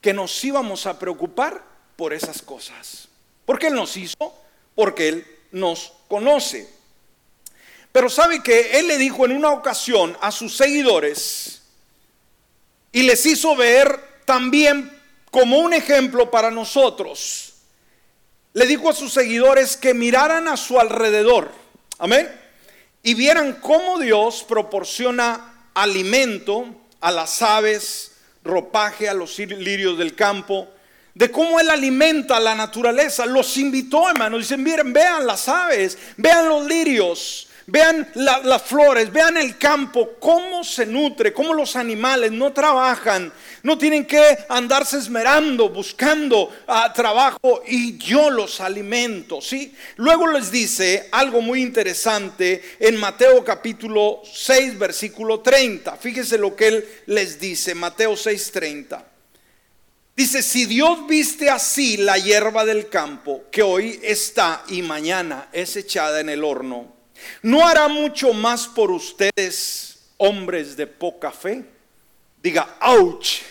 que 0.00 0.14
nos 0.14 0.42
íbamos 0.42 0.86
a 0.86 0.98
preocupar 0.98 1.62
por 1.96 2.14
esas 2.14 2.40
cosas. 2.40 3.08
¿Por 3.44 3.58
qué 3.58 3.68
Él 3.68 3.74
nos 3.74 3.96
hizo? 3.96 4.34
Porque 4.74 5.08
Él 5.08 5.26
nos 5.52 5.92
conoce. 6.08 6.68
Pero 7.92 8.08
sabe 8.08 8.42
que 8.42 8.78
Él 8.78 8.88
le 8.88 8.98
dijo 8.98 9.24
en 9.26 9.32
una 9.32 9.50
ocasión 9.50 10.16
a 10.20 10.30
sus 10.30 10.56
seguidores, 10.56 11.57
y 12.92 13.02
les 13.02 13.24
hizo 13.26 13.54
ver 13.56 14.22
también 14.24 14.90
como 15.30 15.58
un 15.58 15.72
ejemplo 15.72 16.30
para 16.30 16.50
nosotros. 16.50 17.54
Le 18.54 18.66
dijo 18.66 18.90
a 18.90 18.94
sus 18.94 19.12
seguidores 19.12 19.76
que 19.76 19.94
miraran 19.94 20.48
a 20.48 20.56
su 20.56 20.80
alrededor, 20.80 21.50
amén, 21.98 22.28
y 23.02 23.14
vieran 23.14 23.58
cómo 23.60 23.98
Dios 23.98 24.44
proporciona 24.48 25.70
alimento 25.74 26.66
a 27.00 27.10
las 27.10 27.42
aves, 27.42 28.12
ropaje 28.42 29.08
a 29.08 29.14
los 29.14 29.38
lirios 29.38 29.98
del 29.98 30.14
campo, 30.14 30.68
de 31.14 31.30
cómo 31.30 31.60
Él 31.60 31.70
alimenta 31.70 32.36
a 32.36 32.40
la 32.40 32.54
naturaleza. 32.54 33.26
Los 33.26 33.56
invitó, 33.56 34.08
hermanos, 34.08 34.40
dicen, 34.40 34.62
miren, 34.62 34.92
vean 34.92 35.26
las 35.26 35.48
aves, 35.48 35.98
vean 36.16 36.48
los 36.48 36.66
lirios, 36.66 37.47
Vean 37.70 38.08
las 38.14 38.62
flores, 38.62 39.12
vean 39.12 39.36
el 39.36 39.58
campo, 39.58 40.12
cómo 40.18 40.64
se 40.64 40.86
nutre, 40.86 41.34
cómo 41.34 41.52
los 41.52 41.76
animales 41.76 42.32
no 42.32 42.50
trabajan, 42.50 43.30
no 43.62 43.76
tienen 43.76 44.06
que 44.06 44.38
andarse 44.48 44.96
esmerando, 44.96 45.68
buscando 45.68 46.50
ah, 46.66 46.90
trabajo 46.94 47.62
y 47.66 47.98
yo 47.98 48.30
los 48.30 48.62
alimento, 48.62 49.42
¿sí? 49.42 49.74
Luego 49.96 50.28
les 50.28 50.50
dice 50.50 51.10
algo 51.12 51.42
muy 51.42 51.60
interesante 51.60 52.62
en 52.80 52.96
Mateo 52.96 53.44
capítulo 53.44 54.22
6, 54.24 54.78
versículo 54.78 55.40
30. 55.40 55.94
Fíjese 55.98 56.38
lo 56.38 56.56
que 56.56 56.68
él 56.68 56.88
les 57.04 57.38
dice, 57.38 57.74
Mateo 57.74 58.16
6, 58.16 58.50
30. 58.50 59.04
Dice, 60.16 60.42
si 60.42 60.64
Dios 60.64 61.06
viste 61.06 61.50
así 61.50 61.98
la 61.98 62.16
hierba 62.16 62.64
del 62.64 62.88
campo, 62.88 63.44
que 63.52 63.62
hoy 63.62 64.00
está 64.02 64.64
y 64.68 64.80
mañana 64.80 65.50
es 65.52 65.76
echada 65.76 66.20
en 66.20 66.30
el 66.30 66.44
horno, 66.44 66.96
¿no 67.42 67.66
hará 67.66 67.88
mucho 67.88 68.32
más 68.32 68.66
por 68.66 68.90
ustedes, 68.90 69.98
hombres 70.16 70.76
de 70.76 70.86
poca 70.86 71.30
fe? 71.30 71.64
Diga, 72.42 72.76
ouch. 72.80 73.42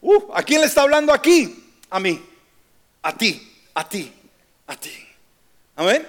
Uh, 0.00 0.32
¿A 0.34 0.42
quién 0.42 0.60
le 0.60 0.66
está 0.66 0.82
hablando 0.82 1.12
aquí? 1.12 1.64
A 1.88 2.00
mí, 2.00 2.20
a 3.02 3.16
ti, 3.16 3.66
a 3.74 3.88
ti, 3.88 4.12
a 4.66 4.76
ti. 4.76 5.08
Amén. 5.76 6.06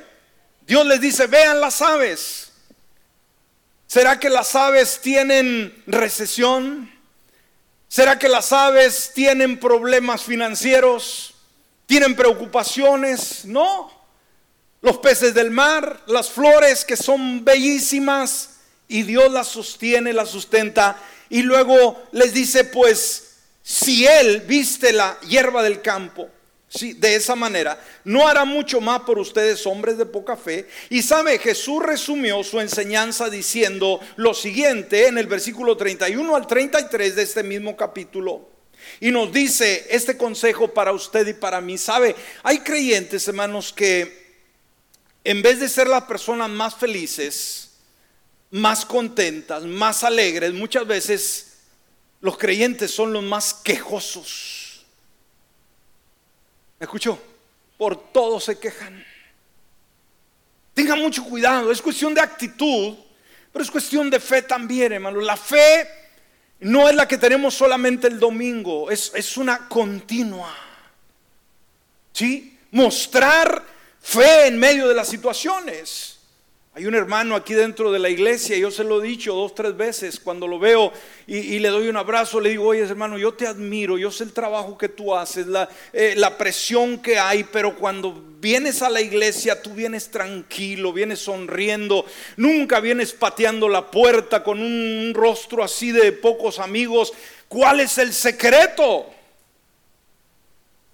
Dios 0.66 0.86
les 0.86 1.00
dice, 1.00 1.28
vean 1.28 1.62
las 1.62 1.82
aves. 1.82 2.52
¿Será 3.86 4.20
que 4.20 4.30
las 4.30 4.56
aves 4.56 5.00
tienen 5.02 5.84
recesión? 5.86 6.92
¿Será 7.88 8.18
que 8.18 8.28
las 8.28 8.52
aves 8.52 9.12
tienen 9.14 9.60
problemas 9.60 10.24
financieros? 10.24 11.36
¿Tienen 11.86 12.16
preocupaciones? 12.16 13.46
No. 13.46 13.93
Los 14.84 15.00
peces 15.00 15.34
del 15.34 15.50
mar, 15.50 16.04
las 16.08 16.30
flores 16.30 16.86
que 16.86 16.98
son 16.98 17.44
bellísimas 17.44 18.58
y 18.88 19.04
Dios 19.04 19.32
las 19.32 19.48
sostiene, 19.48 20.14
las 20.14 20.30
sustenta. 20.30 21.02
Y 21.30 21.42
luego 21.42 22.04
les 22.12 22.34
dice, 22.34 22.66
pues, 22.66 23.38
si 23.64 24.06
Él 24.06 24.42
viste 24.42 24.92
la 24.92 25.18
hierba 25.22 25.64
del 25.64 25.82
campo, 25.82 26.30
Sí, 26.76 26.94
de 26.94 27.16
esa 27.16 27.36
manera, 27.36 27.80
no 28.04 28.28
hará 28.28 28.46
mucho 28.46 28.82
más 28.82 29.02
por 29.02 29.20
ustedes 29.20 29.68
hombres 29.68 29.96
de 29.96 30.08
poca 30.08 30.36
fe. 30.36 30.68
Y 30.90 31.04
sabe, 31.04 31.38
Jesús 31.38 31.84
resumió 31.84 32.44
su 32.44 32.60
enseñanza 32.60 33.30
diciendo 33.30 34.00
lo 34.16 34.34
siguiente 34.34 35.06
en 35.06 35.20
el 35.20 35.28
versículo 35.28 35.78
31 35.78 36.36
al 36.36 36.48
33 36.48 37.16
de 37.16 37.22
este 37.22 37.44
mismo 37.44 37.78
capítulo. 37.78 38.50
Y 39.00 39.12
nos 39.12 39.32
dice 39.32 39.86
este 39.92 40.18
consejo 40.18 40.74
para 40.74 40.94
usted 40.94 41.28
y 41.28 41.34
para 41.34 41.62
mí. 41.62 41.78
Sabe, 41.78 42.16
hay 42.42 42.62
creyentes, 42.62 43.28
hermanos, 43.28 43.72
que 43.72 44.23
en 45.24 45.42
vez 45.42 45.60
de 45.60 45.70
ser 45.70 45.88
las 45.88 46.04
personas 46.04 46.50
más 46.50 46.76
felices, 46.76 47.72
más 48.52 48.86
contentas, 48.86 49.64
más 49.64 50.04
alegres, 50.04 50.54
muchas 50.54 50.86
veces 50.86 51.54
los 52.22 52.38
creyentes 52.38 52.92
son 52.92 53.14
los 53.14 53.24
más 53.24 53.54
quejosos 53.54 54.64
escuchó? 56.84 57.20
Por 57.78 58.12
todo 58.12 58.40
se 58.40 58.58
quejan. 58.60 59.04
Tenga 60.74 60.96
mucho 60.96 61.24
cuidado, 61.24 61.72
es 61.72 61.82
cuestión 61.82 62.14
de 62.14 62.22
actitud, 62.22 62.96
pero 63.52 63.64
es 63.64 63.72
cuestión 63.72 64.10
de 64.10 64.20
fe 64.20 64.42
también, 64.42 64.94
hermano. 64.94 65.20
La 65.22 65.38
fe 65.38 65.88
no 66.60 66.90
es 66.90 66.96
la 66.96 67.08
que 67.08 67.18
tenemos 67.18 67.54
solamente 67.54 68.08
el 68.08 68.20
domingo, 68.20 68.90
es, 68.90 69.12
es 69.16 69.38
una 69.38 69.68
continua. 69.68 70.56
¿Sí? 72.12 72.58
Mostrar 72.72 73.64
fe 74.04 74.48
en 74.48 74.60
medio 74.60 74.88
de 74.88 74.94
las 74.94 75.08
situaciones. 75.08 76.20
Hay 76.76 76.88
un 76.88 76.96
hermano 76.96 77.36
aquí 77.36 77.54
dentro 77.54 77.92
de 77.92 78.00
la 78.00 78.10
iglesia, 78.10 78.58
yo 78.58 78.72
se 78.72 78.84
lo 78.84 79.02
he 79.02 79.08
dicho 79.08 79.36
dos, 79.36 79.54
tres 79.54 79.78
veces, 79.78 80.20
cuando 80.20 80.48
lo 80.48 80.58
veo 80.58 80.92
y, 81.28 81.60
le 81.60 81.70
doy 81.70 81.88
un 81.88 81.98
abrazo, 81.98 82.42
le 82.42 82.50
digo, 82.50 82.66
oye 82.66 82.82
hermano, 82.82 83.20
yo 83.20 83.36
te 83.36 83.46
admiro, 83.46 83.96
yo 84.00 84.10
sé 84.10 84.24
el 84.24 84.34
trabajo 84.34 84.76
que 84.76 84.90
tú 84.90 85.16
haces, 85.16 85.46
la, 85.46 85.70
eh, 85.94 86.16
la 86.18 86.36
presión 86.36 86.98
que 86.98 87.20
hay, 87.20 87.44
pero 87.44 87.76
cuando 87.76 88.24
vienes 88.40 88.82
a 88.82 88.90
la 88.90 89.02
iglesia, 89.02 89.62
tú 89.62 89.76
vienes 89.76 90.10
tranquilo, 90.10 90.92
vienes 90.92 91.20
sonriendo, 91.20 92.08
nunca 92.38 92.80
vienes 92.80 93.14
pateando 93.14 93.70
la 93.70 93.92
puerta 93.92 94.44
con 94.44 94.60
un 94.60 95.14
rostro 95.14 95.64
así 95.64 95.92
de 95.92 96.12
pocos 96.12 96.58
amigos. 96.58 97.14
¿Cuál 97.48 97.82
es 97.82 98.00
el 98.00 98.12
secreto? 98.12 99.06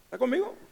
¿Está 0.04 0.17
conmigo? 0.17 0.68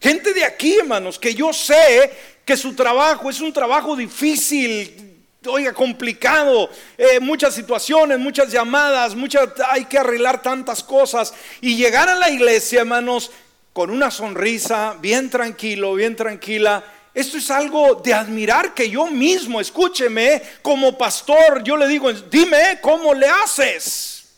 Gente 0.00 0.32
de 0.32 0.44
aquí, 0.44 0.76
hermanos, 0.78 1.18
que 1.18 1.34
yo 1.34 1.52
sé 1.52 2.12
que 2.44 2.56
su 2.56 2.74
trabajo 2.74 3.28
es 3.30 3.40
un 3.40 3.52
trabajo 3.52 3.96
difícil, 3.96 5.24
oiga, 5.46 5.72
complicado, 5.72 6.70
eh, 6.96 7.18
muchas 7.20 7.54
situaciones, 7.54 8.18
muchas 8.18 8.52
llamadas, 8.52 9.14
muchas, 9.14 9.48
hay 9.68 9.86
que 9.86 9.98
arreglar 9.98 10.42
tantas 10.42 10.82
cosas. 10.82 11.34
Y 11.60 11.76
llegar 11.76 12.08
a 12.08 12.14
la 12.14 12.30
iglesia, 12.30 12.80
hermanos, 12.80 13.30
con 13.72 13.90
una 13.90 14.10
sonrisa, 14.10 14.96
bien 15.00 15.30
tranquilo, 15.30 15.94
bien 15.94 16.14
tranquila. 16.16 16.84
Esto 17.12 17.38
es 17.38 17.50
algo 17.50 17.94
de 17.96 18.12
admirar 18.12 18.74
que 18.74 18.90
yo 18.90 19.06
mismo, 19.06 19.60
escúcheme, 19.60 20.42
como 20.62 20.96
pastor, 20.96 21.62
yo 21.64 21.76
le 21.76 21.88
digo, 21.88 22.12
dime 22.12 22.78
cómo 22.80 23.14
le 23.14 23.26
haces. 23.26 24.28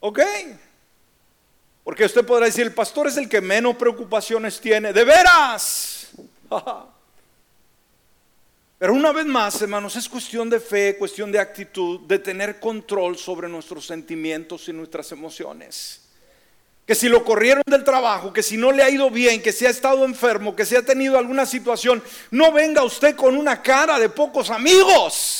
¿Ok? 0.00 0.20
Porque 1.86 2.04
usted 2.04 2.26
podrá 2.26 2.46
decir, 2.46 2.66
el 2.66 2.74
pastor 2.74 3.06
es 3.06 3.16
el 3.16 3.28
que 3.28 3.40
menos 3.40 3.76
preocupaciones 3.76 4.60
tiene. 4.60 4.92
De 4.92 5.04
veras. 5.04 6.08
Pero 8.78 8.92
una 8.92 9.12
vez 9.12 9.24
más, 9.24 9.62
hermanos, 9.62 9.94
es 9.94 10.08
cuestión 10.08 10.50
de 10.50 10.58
fe, 10.58 10.96
cuestión 10.98 11.30
de 11.30 11.38
actitud, 11.38 12.00
de 12.00 12.18
tener 12.18 12.58
control 12.58 13.16
sobre 13.16 13.48
nuestros 13.48 13.86
sentimientos 13.86 14.68
y 14.68 14.72
nuestras 14.72 15.12
emociones. 15.12 16.00
Que 16.84 16.96
si 16.96 17.08
lo 17.08 17.22
corrieron 17.24 17.62
del 17.64 17.84
trabajo, 17.84 18.32
que 18.32 18.42
si 18.42 18.56
no 18.56 18.72
le 18.72 18.82
ha 18.82 18.90
ido 18.90 19.08
bien, 19.08 19.40
que 19.40 19.52
si 19.52 19.64
ha 19.64 19.70
estado 19.70 20.04
enfermo, 20.04 20.56
que 20.56 20.66
si 20.66 20.74
ha 20.74 20.84
tenido 20.84 21.16
alguna 21.16 21.46
situación, 21.46 22.02
no 22.32 22.50
venga 22.50 22.82
usted 22.82 23.14
con 23.14 23.36
una 23.36 23.62
cara 23.62 24.00
de 24.00 24.08
pocos 24.08 24.50
amigos. 24.50 25.35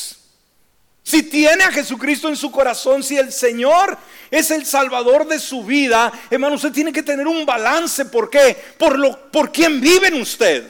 Si 1.07 1.23
tiene 1.23 1.63
a 1.63 1.71
Jesucristo 1.71 2.27
en 2.27 2.35
su 2.35 2.51
corazón, 2.51 3.01
si 3.01 3.17
el 3.17 3.33
Señor 3.33 3.97
es 4.29 4.51
el 4.51 4.67
salvador 4.67 5.25
de 5.25 5.39
su 5.39 5.63
vida, 5.63 6.13
hermano, 6.29 6.57
usted 6.57 6.73
tiene 6.73 6.93
que 6.93 7.05
tener 7.05 7.29
un 7.29 7.47
balance. 7.47 8.07
¿Por 8.07 8.29
qué? 8.29 8.57
Por, 8.77 8.99
lo, 8.99 9.31
por 9.31 9.53
quién 9.53 9.81
vive 9.81 10.09
en 10.09 10.21
usted. 10.21 10.65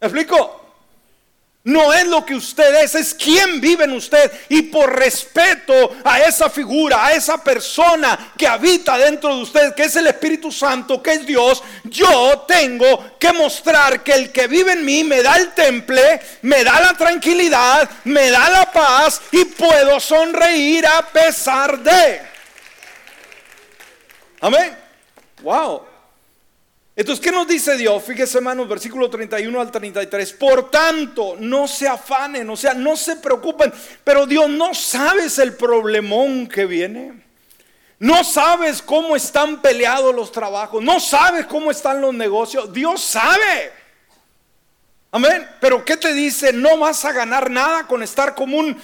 ¿Me 0.00 0.08
explico? 0.08 0.61
No 1.64 1.92
es 1.92 2.08
lo 2.08 2.26
que 2.26 2.34
usted 2.34 2.82
es, 2.82 2.96
es 2.96 3.14
quien 3.14 3.60
vive 3.60 3.84
en 3.84 3.92
usted. 3.92 4.32
Y 4.48 4.62
por 4.62 4.92
respeto 4.98 5.96
a 6.02 6.20
esa 6.20 6.50
figura, 6.50 7.06
a 7.06 7.12
esa 7.12 7.42
persona 7.42 8.32
que 8.36 8.48
habita 8.48 8.98
dentro 8.98 9.36
de 9.36 9.42
usted, 9.42 9.74
que 9.74 9.84
es 9.84 9.94
el 9.94 10.08
Espíritu 10.08 10.50
Santo, 10.50 11.00
que 11.00 11.12
es 11.12 11.26
Dios, 11.26 11.62
yo 11.84 12.40
tengo 12.48 13.16
que 13.16 13.32
mostrar 13.32 14.02
que 14.02 14.12
el 14.12 14.32
que 14.32 14.48
vive 14.48 14.72
en 14.72 14.84
mí 14.84 15.04
me 15.04 15.22
da 15.22 15.36
el 15.36 15.52
temple, 15.52 16.20
me 16.42 16.64
da 16.64 16.80
la 16.80 16.94
tranquilidad, 16.94 17.88
me 18.04 18.30
da 18.30 18.50
la 18.50 18.72
paz 18.72 19.22
y 19.30 19.44
puedo 19.44 20.00
sonreír 20.00 20.84
a 20.84 21.02
pesar 21.02 21.78
de. 21.78 22.22
Amén. 24.40 24.76
Wow. 25.42 25.91
Entonces, 26.94 27.24
¿qué 27.24 27.32
nos 27.32 27.48
dice 27.48 27.76
Dios? 27.76 28.02
Fíjese, 28.02 28.36
hermanos, 28.36 28.68
versículo 28.68 29.08
31 29.08 29.60
al 29.60 29.70
33. 29.70 30.32
Por 30.34 30.70
tanto, 30.70 31.36
no 31.38 31.66
se 31.66 31.88
afanen, 31.88 32.48
o 32.50 32.56
sea, 32.56 32.74
no 32.74 32.96
se 32.96 33.16
preocupen. 33.16 33.72
Pero 34.04 34.26
Dios 34.26 34.50
no 34.50 34.74
sabes 34.74 35.38
el 35.38 35.54
problemón 35.54 36.46
que 36.46 36.66
viene. 36.66 37.22
No 37.98 38.24
sabes 38.24 38.82
cómo 38.82 39.16
están 39.16 39.62
peleados 39.62 40.14
los 40.14 40.30
trabajos. 40.32 40.82
No 40.82 41.00
sabes 41.00 41.46
cómo 41.46 41.70
están 41.70 42.00
los 42.00 42.12
negocios. 42.12 42.70
Dios 42.72 43.00
sabe. 43.00 43.72
Amén. 45.12 45.48
Pero 45.60 45.84
¿qué 45.84 45.96
te 45.96 46.12
dice? 46.12 46.52
No 46.52 46.76
vas 46.76 47.04
a 47.06 47.12
ganar 47.12 47.50
nada 47.50 47.86
con 47.86 48.02
estar 48.02 48.34
como 48.34 48.58
un 48.58 48.76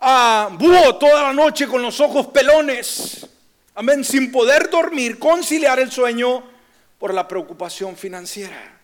ah, 0.00 0.50
búho 0.52 0.96
toda 0.96 1.22
la 1.22 1.32
noche 1.32 1.66
con 1.66 1.82
los 1.82 1.98
ojos 1.98 2.28
pelones. 2.28 3.26
Amén. 3.74 4.04
Sin 4.04 4.30
poder 4.30 4.70
dormir, 4.70 5.18
conciliar 5.18 5.80
el 5.80 5.90
sueño 5.90 6.57
por 6.98 7.14
la 7.14 7.28
preocupación 7.28 7.96
financiera. 7.96 8.80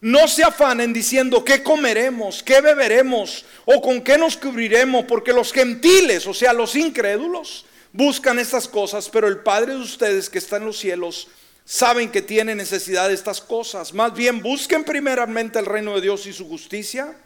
No 0.00 0.28
se 0.28 0.44
afanen 0.44 0.92
diciendo 0.92 1.44
qué 1.44 1.62
comeremos, 1.62 2.42
qué 2.42 2.60
beberemos 2.60 3.44
o 3.64 3.80
con 3.80 4.02
qué 4.02 4.18
nos 4.18 4.36
cubriremos, 4.36 5.06
porque 5.06 5.32
los 5.32 5.52
gentiles, 5.52 6.26
o 6.26 6.34
sea, 6.34 6.52
los 6.52 6.76
incrédulos, 6.76 7.64
buscan 7.92 8.38
estas 8.38 8.68
cosas, 8.68 9.08
pero 9.08 9.26
el 9.26 9.38
Padre 9.38 9.72
de 9.72 9.80
ustedes 9.80 10.28
que 10.28 10.38
está 10.38 10.58
en 10.58 10.66
los 10.66 10.78
cielos 10.78 11.28
saben 11.64 12.10
que 12.10 12.22
tiene 12.22 12.54
necesidad 12.54 13.08
de 13.08 13.14
estas 13.14 13.40
cosas. 13.40 13.94
Más 13.94 14.14
bien 14.14 14.42
busquen 14.42 14.84
primeramente 14.84 15.58
el 15.58 15.66
reino 15.66 15.94
de 15.94 16.02
Dios 16.02 16.26
y 16.26 16.32
su 16.32 16.46
justicia 16.46 17.16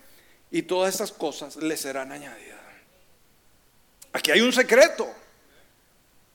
y 0.51 0.63
todas 0.63 0.95
estas 0.95 1.11
cosas 1.11 1.57
les 1.57 1.81
serán 1.81 2.13
añadidas. 2.13 2.61
Aquí 4.13 4.31
hay 4.31 4.41
un 4.41 4.53
secreto. 4.53 5.09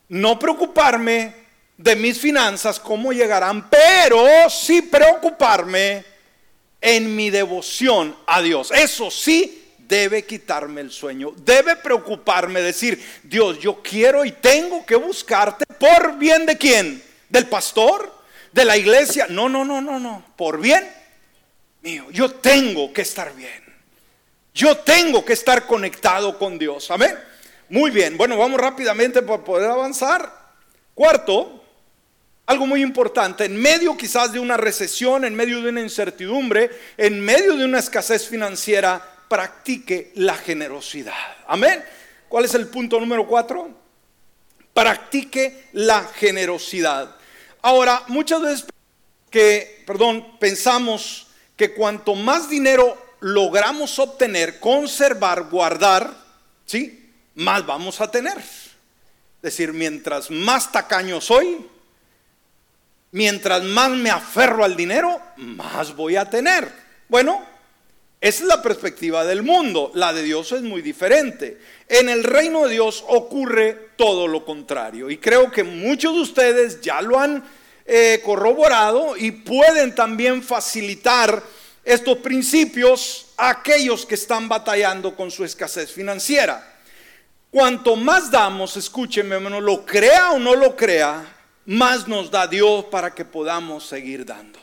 No 0.08 0.38
preocuparme 0.38 1.45
de 1.76 1.96
mis 1.96 2.18
finanzas, 2.18 2.80
cómo 2.80 3.12
llegarán, 3.12 3.68
pero 3.68 4.26
sí 4.48 4.82
preocuparme 4.82 6.04
en 6.80 7.14
mi 7.14 7.30
devoción 7.30 8.16
a 8.26 8.40
Dios. 8.40 8.70
Eso 8.70 9.10
sí 9.10 9.64
debe 9.78 10.24
quitarme 10.24 10.80
el 10.80 10.90
sueño, 10.90 11.32
debe 11.36 11.76
preocuparme, 11.76 12.60
decir, 12.60 13.04
Dios, 13.22 13.58
yo 13.58 13.82
quiero 13.82 14.24
y 14.24 14.32
tengo 14.32 14.84
que 14.84 14.96
buscarte 14.96 15.64
por 15.66 16.16
bien 16.18 16.46
de 16.46 16.56
quién, 16.56 17.02
del 17.28 17.46
pastor, 17.46 18.12
de 18.52 18.64
la 18.64 18.76
iglesia. 18.76 19.26
No, 19.28 19.48
no, 19.48 19.64
no, 19.64 19.80
no, 19.80 20.00
no, 20.00 20.24
por 20.36 20.60
bien 20.60 20.88
mío, 21.82 22.06
yo 22.10 22.30
tengo 22.30 22.92
que 22.92 23.02
estar 23.02 23.34
bien. 23.34 23.64
Yo 24.52 24.78
tengo 24.78 25.24
que 25.24 25.34
estar 25.34 25.66
conectado 25.66 26.38
con 26.38 26.58
Dios. 26.58 26.90
Amén. 26.90 27.16
Muy 27.68 27.90
bien, 27.90 28.16
bueno, 28.16 28.36
vamos 28.36 28.60
rápidamente 28.60 29.22
para 29.22 29.44
poder 29.44 29.70
avanzar. 29.70 30.32
Cuarto, 30.94 31.62
algo 32.46 32.66
muy 32.66 32.82
importante, 32.82 33.44
en 33.44 33.56
medio 33.56 33.96
quizás 33.96 34.32
de 34.32 34.38
una 34.38 34.56
recesión, 34.56 35.24
en 35.24 35.34
medio 35.34 35.60
de 35.60 35.68
una 35.68 35.80
incertidumbre, 35.80 36.70
en 36.96 37.20
medio 37.20 37.56
de 37.56 37.64
una 37.64 37.80
escasez 37.80 38.28
financiera, 38.28 39.04
practique 39.28 40.12
la 40.14 40.34
generosidad. 40.36 41.36
Amén. 41.48 41.84
¿Cuál 42.28 42.44
es 42.44 42.54
el 42.54 42.68
punto 42.68 43.00
número 43.00 43.26
cuatro? 43.26 43.70
Practique 44.72 45.68
la 45.72 46.04
generosidad. 46.04 47.16
Ahora, 47.62 48.04
muchas 48.06 48.42
veces 48.42 48.66
que, 49.30 49.82
perdón, 49.84 50.38
pensamos 50.38 51.26
que 51.56 51.74
cuanto 51.74 52.14
más 52.14 52.48
dinero 52.48 52.96
logramos 53.20 53.98
obtener, 53.98 54.60
conservar, 54.60 55.44
guardar, 55.50 56.16
¿sí? 56.64 57.10
Más 57.34 57.66
vamos 57.66 58.00
a 58.00 58.10
tener. 58.10 58.38
Es 58.38 59.42
decir, 59.42 59.72
mientras 59.72 60.30
más 60.30 60.70
tacaño 60.70 61.20
soy, 61.20 61.66
mientras 63.12 63.62
más 63.62 63.90
me 63.90 64.10
aferro 64.10 64.64
al 64.64 64.76
dinero, 64.76 65.20
más 65.36 65.94
voy 65.94 66.16
a 66.16 66.28
tener. 66.28 66.70
Bueno, 67.08 67.44
esa 68.20 68.42
es 68.42 68.48
la 68.48 68.62
perspectiva 68.62 69.24
del 69.24 69.42
mundo. 69.42 69.90
La 69.94 70.12
de 70.12 70.22
Dios 70.22 70.50
es 70.52 70.62
muy 70.62 70.82
diferente. 70.82 71.58
En 71.88 72.08
el 72.08 72.24
reino 72.24 72.64
de 72.64 72.72
Dios 72.72 73.04
ocurre 73.08 73.90
todo 73.96 74.26
lo 74.26 74.44
contrario. 74.44 75.10
Y 75.10 75.18
creo 75.18 75.50
que 75.50 75.62
muchos 75.62 76.14
de 76.14 76.20
ustedes 76.20 76.80
ya 76.80 77.00
lo 77.02 77.20
han 77.20 77.44
eh, 77.84 78.20
corroborado 78.24 79.16
y 79.16 79.30
pueden 79.30 79.94
también 79.94 80.42
facilitar 80.42 81.42
estos 81.84 82.18
principios 82.18 83.26
a 83.36 83.50
aquellos 83.50 84.04
que 84.04 84.16
están 84.16 84.48
batallando 84.48 85.14
con 85.14 85.30
su 85.30 85.44
escasez 85.44 85.92
financiera. 85.92 86.74
Cuanto 87.48 87.94
más 87.94 88.28
damos, 88.30 88.76
escúcheme 88.76 89.36
hermano, 89.36 89.60
lo 89.60 89.86
crea 89.86 90.32
o 90.32 90.38
no 90.40 90.56
lo 90.56 90.74
crea, 90.74 91.35
más 91.66 92.08
nos 92.08 92.30
da 92.30 92.46
Dios 92.46 92.86
para 92.86 93.14
que 93.14 93.24
podamos 93.24 93.84
seguir 93.86 94.24
dando. 94.24 94.58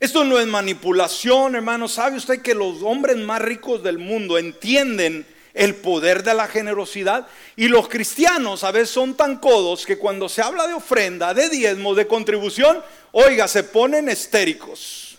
Esto 0.00 0.24
no 0.24 0.38
es 0.38 0.46
manipulación, 0.46 1.54
hermano. 1.54 1.88
¿Sabe 1.88 2.16
usted 2.16 2.42
que 2.42 2.54
los 2.54 2.82
hombres 2.82 3.16
más 3.16 3.40
ricos 3.40 3.82
del 3.82 3.98
mundo 3.98 4.36
entienden 4.36 5.26
el 5.54 5.76
poder 5.76 6.22
de 6.22 6.34
la 6.34 6.48
generosidad? 6.48 7.26
Y 7.56 7.68
los 7.68 7.88
cristianos 7.88 8.64
a 8.64 8.70
veces 8.70 8.90
son 8.90 9.14
tan 9.14 9.36
codos 9.38 9.86
que 9.86 9.96
cuando 9.96 10.28
se 10.28 10.42
habla 10.42 10.66
de 10.66 10.74
ofrenda, 10.74 11.32
de 11.32 11.48
diezmo, 11.48 11.94
de 11.94 12.06
contribución, 12.06 12.82
oiga, 13.12 13.48
se 13.48 13.62
ponen 13.64 14.08
estéricos. 14.08 15.16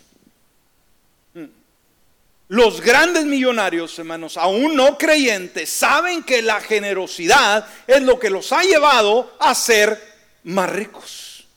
Los 2.47 2.79
grandes 2.79 3.25
millonarios, 3.25 3.97
hermanos, 3.97 4.37
aún 4.37 4.75
no 4.75 4.99
creyentes, 4.99 5.67
saben 5.69 6.21
que 6.21 6.43
la 6.43 6.61
generosidad 6.61 7.67
es 7.87 8.03
lo 8.03 8.19
que 8.19 8.29
los 8.29 8.51
ha 8.51 8.61
llevado 8.61 9.35
a 9.39 9.55
ser 9.55 10.14
más 10.45 10.69
ricos. 10.69 11.47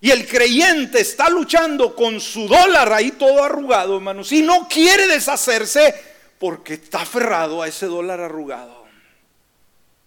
Y 0.00 0.10
el 0.10 0.26
creyente 0.26 1.00
está 1.00 1.30
luchando 1.30 1.94
con 1.94 2.20
su 2.20 2.46
dólar 2.46 2.92
ahí 2.92 3.12
todo 3.12 3.42
arrugado, 3.42 3.96
hermanos, 3.96 4.30
y 4.32 4.42
no 4.42 4.68
quiere 4.68 5.06
deshacerse 5.06 5.94
porque 6.38 6.74
está 6.74 7.02
aferrado 7.02 7.62
a 7.62 7.68
ese 7.68 7.86
dólar 7.86 8.20
arrugado. 8.20 8.84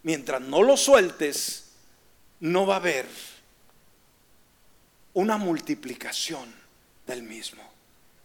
Mientras 0.04 0.40
no 0.40 0.62
lo 0.62 0.78
sueltes, 0.78 1.72
no 2.40 2.68
va 2.68 2.76
a 2.76 2.78
haber 2.78 3.08
una 5.14 5.38
multiplicación 5.38 6.54
del 7.08 7.24
mismo. 7.24 7.64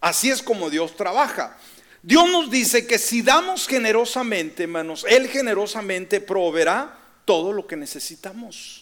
Así 0.02 0.28
es 0.28 0.42
como 0.42 0.68
Dios 0.68 0.94
trabaja. 0.94 1.56
Dios 2.02 2.30
nos 2.30 2.50
dice 2.50 2.86
que 2.86 2.98
si 2.98 3.22
damos 3.22 3.66
generosamente, 3.66 4.64
hermanos, 4.64 5.06
Él 5.08 5.28
generosamente 5.28 6.20
proveerá 6.20 6.98
todo 7.24 7.52
lo 7.52 7.66
que 7.66 7.76
necesitamos. 7.76 8.81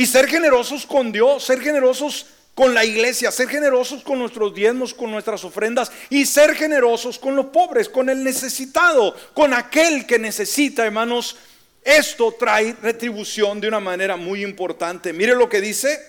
Y 0.00 0.06
ser 0.06 0.28
generosos 0.28 0.86
con 0.86 1.12
Dios, 1.12 1.44
ser 1.44 1.60
generosos 1.60 2.24
con 2.54 2.72
la 2.72 2.86
iglesia, 2.86 3.30
ser 3.30 3.48
generosos 3.48 4.02
con 4.02 4.18
nuestros 4.18 4.54
diezmos, 4.54 4.94
con 4.94 5.10
nuestras 5.10 5.44
ofrendas 5.44 5.92
y 6.08 6.24
ser 6.24 6.54
generosos 6.54 7.18
con 7.18 7.36
los 7.36 7.44
pobres, 7.48 7.86
con 7.90 8.08
el 8.08 8.24
necesitado, 8.24 9.14
con 9.34 9.52
aquel 9.52 10.06
que 10.06 10.18
necesita, 10.18 10.86
hermanos. 10.86 11.36
Esto 11.84 12.34
trae 12.38 12.74
retribución 12.80 13.60
de 13.60 13.68
una 13.68 13.78
manera 13.78 14.16
muy 14.16 14.42
importante. 14.42 15.12
Mire 15.12 15.34
lo 15.34 15.50
que 15.50 15.60
dice 15.60 16.00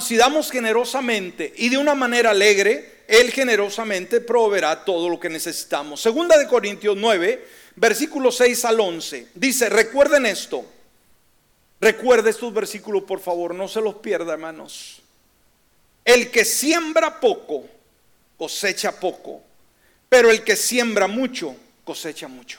si 0.00 0.16
damos 0.16 0.50
generosamente 0.50 1.52
y 1.56 1.68
de 1.68 1.76
una 1.76 1.94
manera 1.94 2.30
alegre, 2.30 3.02
Él 3.06 3.30
generosamente 3.32 4.22
proveerá 4.22 4.82
todo 4.82 5.10
lo 5.10 5.20
que 5.20 5.28
necesitamos. 5.28 6.00
Segunda 6.00 6.38
de 6.38 6.46
Corintios 6.46 6.96
9, 6.96 7.46
versículo 7.74 8.32
6 8.32 8.64
al 8.64 8.80
11. 8.80 9.26
Dice, 9.34 9.68
recuerden 9.68 10.24
esto. 10.24 10.64
Recuerde 11.80 12.30
estos 12.30 12.52
versículos, 12.52 13.02
por 13.02 13.20
favor, 13.20 13.54
no 13.54 13.68
se 13.68 13.80
los 13.80 13.96
pierda, 13.96 14.32
hermanos. 14.32 15.02
El 16.04 16.30
que 16.30 16.44
siembra 16.44 17.20
poco, 17.20 17.64
cosecha 18.38 18.98
poco. 18.98 19.42
Pero 20.08 20.30
el 20.30 20.42
que 20.44 20.56
siembra 20.56 21.06
mucho, 21.06 21.54
cosecha 21.84 22.28
mucho. 22.28 22.58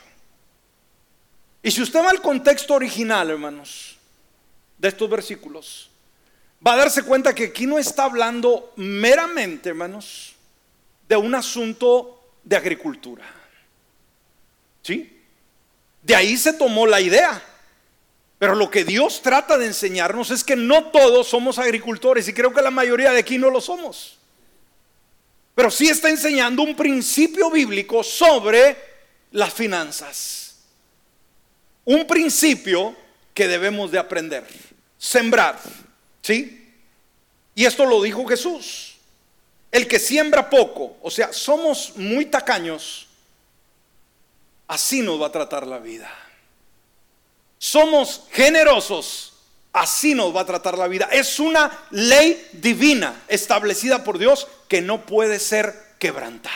Y 1.62 1.70
si 1.70 1.82
usted 1.82 2.00
va 2.00 2.10
al 2.10 2.22
contexto 2.22 2.74
original, 2.74 3.30
hermanos, 3.30 3.98
de 4.76 4.88
estos 4.88 5.10
versículos, 5.10 5.90
va 6.64 6.74
a 6.74 6.76
darse 6.76 7.02
cuenta 7.02 7.34
que 7.34 7.46
aquí 7.46 7.66
no 7.66 7.78
está 7.78 8.04
hablando 8.04 8.72
meramente, 8.76 9.70
hermanos, 9.70 10.34
de 11.08 11.16
un 11.16 11.34
asunto 11.34 12.20
de 12.44 12.56
agricultura. 12.56 13.24
¿Sí? 14.82 15.20
De 16.02 16.14
ahí 16.14 16.36
se 16.36 16.52
tomó 16.52 16.86
la 16.86 17.00
idea. 17.00 17.42
Pero 18.38 18.54
lo 18.54 18.70
que 18.70 18.84
Dios 18.84 19.20
trata 19.22 19.58
de 19.58 19.66
enseñarnos 19.66 20.30
es 20.30 20.44
que 20.44 20.54
no 20.54 20.90
todos 20.90 21.28
somos 21.28 21.58
agricultores 21.58 22.28
y 22.28 22.32
creo 22.32 22.52
que 22.52 22.62
la 22.62 22.70
mayoría 22.70 23.10
de 23.10 23.18
aquí 23.18 23.36
no 23.38 23.50
lo 23.50 23.60
somos. 23.60 24.18
Pero 25.54 25.70
sí 25.70 25.88
está 25.88 26.08
enseñando 26.08 26.62
un 26.62 26.76
principio 26.76 27.50
bíblico 27.50 28.04
sobre 28.04 28.76
las 29.32 29.52
finanzas. 29.52 30.56
Un 31.84 32.06
principio 32.06 32.94
que 33.34 33.48
debemos 33.48 33.90
de 33.90 33.98
aprender. 33.98 34.46
Sembrar 34.98 35.58
¿Sí? 36.28 36.74
Y 37.54 37.64
esto 37.64 37.86
lo 37.86 38.02
dijo 38.02 38.26
Jesús. 38.26 38.96
El 39.70 39.88
que 39.88 39.98
siembra 39.98 40.50
poco, 40.50 40.98
o 41.00 41.10
sea, 41.10 41.32
somos 41.32 41.94
muy 41.96 42.26
tacaños, 42.26 43.06
así 44.66 45.00
nos 45.00 45.20
va 45.20 45.28
a 45.28 45.32
tratar 45.32 45.66
la 45.66 45.78
vida. 45.78 46.10
Somos 47.58 48.26
generosos, 48.30 49.32
así 49.72 50.14
nos 50.14 50.34
va 50.34 50.42
a 50.42 50.46
tratar 50.46 50.78
la 50.78 50.88
vida. 50.88 51.08
Es 51.10 51.40
una 51.40 51.86
ley 51.90 52.48
divina 52.52 53.24
establecida 53.28 54.04
por 54.04 54.18
Dios 54.18 54.46
que 54.68 54.80
no 54.80 55.04
puede 55.04 55.38
ser 55.38 55.74
quebrantada. 55.98 56.54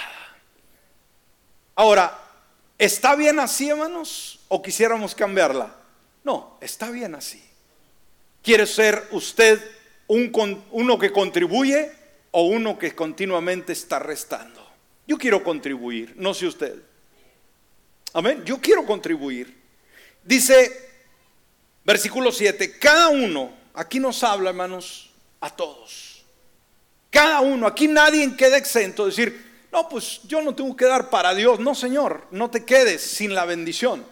Ahora, 1.75 2.19
¿está 2.79 3.17
bien 3.17 3.41
así, 3.41 3.69
hermanos? 3.69 4.41
¿O 4.49 4.63
quisiéramos 4.63 5.15
cambiarla? 5.15 5.75
No, 6.23 6.57
está 6.61 6.91
bien 6.91 7.15
así. 7.15 7.43
¿Quiere 8.43 8.67
ser 8.67 9.09
usted 9.11 9.61
un, 10.07 10.65
uno 10.71 10.99
que 10.99 11.13
contribuye 11.13 11.91
o 12.31 12.45
uno 12.45 12.79
que 12.79 12.95
continuamente 12.95 13.73
está 13.73 13.99
restando? 13.99 14.65
Yo 15.07 15.19
quiero 15.19 15.43
contribuir, 15.43 16.15
no 16.17 16.33
sé 16.35 16.47
usted. 16.47 16.77
Amén, 18.13 18.45
yo 18.45 18.61
quiero 18.61 18.85
contribuir. 18.85 19.61
Dice 20.23 20.92
versículo 21.85 22.33
7, 22.33 22.79
cada 22.79 23.09
uno, 23.09 23.53
aquí 23.75 23.99
nos 23.99 24.23
habla 24.23 24.51
hermanos, 24.51 25.11
a 25.41 25.51
todos. 25.51 26.25
Cada 27.11 27.41
uno, 27.41 27.67
aquí 27.67 27.89
nadie 27.89 28.37
queda 28.37 28.57
exento 28.57 29.05
de 29.05 29.11
decir, 29.11 29.53
no, 29.73 29.89
pues 29.89 30.21
yo 30.25 30.43
no 30.43 30.55
tengo 30.55 30.77
que 30.77 30.85
dar 30.85 31.11
para 31.11 31.35
Dios. 31.35 31.59
No, 31.59 31.75
Señor, 31.75 32.27
no 32.31 32.51
te 32.51 32.65
quedes 32.65 33.03
sin 33.03 33.35
la 33.35 33.47
bendición. 33.47 34.05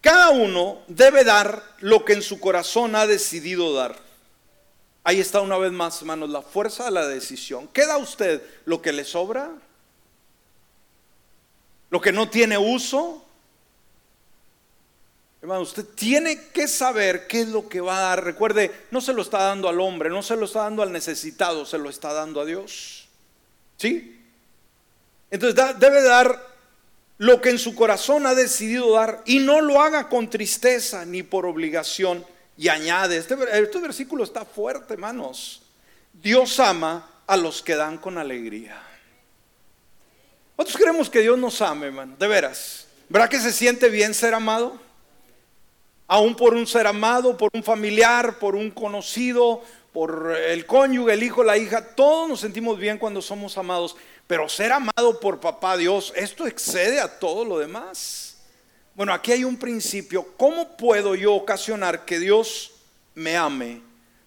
Cada 0.00 0.30
uno 0.30 0.82
debe 0.88 1.24
dar 1.24 1.62
lo 1.78 2.04
que 2.04 2.14
en 2.14 2.22
su 2.22 2.40
corazón 2.40 2.96
ha 2.96 3.06
decidido 3.06 3.74
dar. 3.74 3.96
Ahí 5.04 5.20
está 5.20 5.40
una 5.40 5.56
vez 5.56 5.72
más, 5.72 6.00
hermanos, 6.00 6.30
la 6.30 6.42
fuerza 6.42 6.84
de 6.84 6.90
la 6.90 7.06
decisión. 7.06 7.68
¿Queda 7.68 7.96
usted 7.96 8.42
lo 8.64 8.82
que 8.82 8.92
le 8.92 9.04
sobra? 9.04 9.50
¿Lo 11.90 12.00
que 12.00 12.12
no 12.12 12.28
tiene 12.28 12.58
uso? 12.58 13.24
Hermano, 15.42 15.62
usted 15.62 15.86
tiene 15.94 16.48
que 16.48 16.68
saber 16.68 17.26
qué 17.26 17.42
es 17.42 17.48
lo 17.48 17.68
que 17.68 17.80
va 17.80 17.96
a 17.96 18.00
dar. 18.00 18.24
Recuerde, 18.24 18.70
no 18.90 19.00
se 19.00 19.14
lo 19.14 19.22
está 19.22 19.38
dando 19.38 19.68
al 19.68 19.80
hombre, 19.80 20.10
no 20.10 20.22
se 20.22 20.36
lo 20.36 20.44
está 20.44 20.60
dando 20.60 20.82
al 20.82 20.92
necesitado, 20.92 21.64
se 21.64 21.78
lo 21.78 21.88
está 21.88 22.12
dando 22.12 22.42
a 22.42 22.44
Dios. 22.44 23.08
¿Sí? 23.78 24.20
Entonces 25.30 25.78
debe 25.78 26.02
dar 26.02 26.50
lo 27.16 27.40
que 27.40 27.50
en 27.50 27.58
su 27.58 27.74
corazón 27.74 28.26
ha 28.26 28.34
decidido 28.34 28.92
dar 28.92 29.22
y 29.24 29.38
no 29.38 29.60
lo 29.60 29.80
haga 29.80 30.08
con 30.08 30.28
tristeza 30.28 31.06
ni 31.06 31.22
por 31.22 31.46
obligación. 31.46 32.24
Y 32.58 32.68
añade, 32.68 33.16
este, 33.16 33.36
este, 33.52 33.78
versículo 33.78 34.24
está 34.24 34.44
fuerte, 34.44 34.92
hermanos. 34.92 35.62
Dios 36.12 36.60
ama 36.60 37.10
a 37.26 37.36
los 37.38 37.62
que 37.62 37.76
dan 37.76 37.96
con 37.96 38.18
alegría. 38.18 38.82
¿Cuántos 40.56 40.76
queremos 40.76 41.08
que 41.08 41.20
Dios 41.20 41.38
nos 41.38 41.62
ame, 41.62 41.86
hermano? 41.86 42.16
De 42.18 42.28
veras. 42.28 42.86
¿Verdad 43.08 43.30
que 43.30 43.40
se 43.40 43.52
siente 43.52 43.88
bien 43.88 44.12
ser 44.12 44.34
amado? 44.34 44.89
Aún 46.10 46.34
por 46.34 46.54
un 46.54 46.66
ser 46.66 46.88
amado, 46.88 47.36
por 47.36 47.50
un 47.54 47.62
familiar, 47.62 48.40
por 48.40 48.56
un 48.56 48.72
conocido, 48.72 49.62
por 49.92 50.36
el 50.36 50.66
cónyuge, 50.66 51.12
el 51.12 51.22
hijo, 51.22 51.44
la 51.44 51.56
hija, 51.56 51.94
todos 51.94 52.28
nos 52.28 52.40
sentimos 52.40 52.80
bien 52.80 52.98
cuando 52.98 53.22
somos 53.22 53.56
amados, 53.56 53.94
pero 54.26 54.48
ser 54.48 54.72
amado 54.72 55.20
por 55.20 55.38
papá 55.38 55.76
Dios, 55.76 56.12
esto 56.16 56.48
excede 56.48 56.98
a 56.98 57.20
todo 57.20 57.44
lo 57.44 57.60
demás. 57.60 58.38
Bueno, 58.96 59.12
aquí 59.12 59.30
hay 59.30 59.44
un 59.44 59.56
principio, 59.56 60.26
¿cómo 60.36 60.76
puedo 60.76 61.14
yo 61.14 61.32
ocasionar 61.32 62.04
que 62.04 62.18
Dios 62.18 62.72
me 63.14 63.36
ame? 63.36 63.80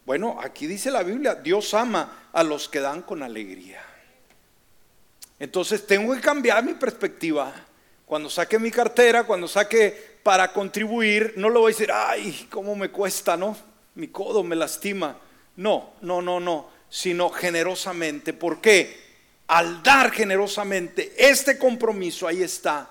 Bueno, 0.05 0.39
aquí 0.41 0.67
dice 0.67 0.89
la 0.89 1.03
Biblia, 1.03 1.35
Dios 1.35 1.73
ama 1.73 2.29
a 2.31 2.43
los 2.43 2.69
que 2.69 2.79
dan 2.79 3.01
con 3.01 3.21
alegría. 3.23 3.83
Entonces 5.37 5.85
tengo 5.85 6.15
que 6.15 6.21
cambiar 6.21 6.63
mi 6.63 6.75
perspectiva. 6.75 7.53
Cuando 8.05 8.29
saque 8.29 8.57
mi 8.57 8.71
cartera, 8.71 9.25
cuando 9.25 9.49
saque 9.49 10.12
para 10.23 10.53
contribuir, 10.53 11.33
no 11.35 11.49
le 11.49 11.59
voy 11.59 11.71
a 11.71 11.75
decir, 11.75 11.91
ay, 11.91 12.47
cómo 12.49 12.75
me 12.75 12.89
cuesta, 12.89 13.35
¿no? 13.35 13.55
Mi 13.95 14.07
codo 14.07 14.41
me 14.43 14.55
lastima. 14.55 15.17
No, 15.57 15.93
no, 16.01 16.21
no, 16.21 16.39
no, 16.39 16.69
sino 16.89 17.29
generosamente. 17.29 18.33
¿Por 18.33 18.61
qué? 18.61 19.03
Al 19.47 19.83
dar 19.83 20.11
generosamente 20.11 21.13
este 21.17 21.57
compromiso, 21.57 22.27
ahí 22.27 22.41
está, 22.41 22.89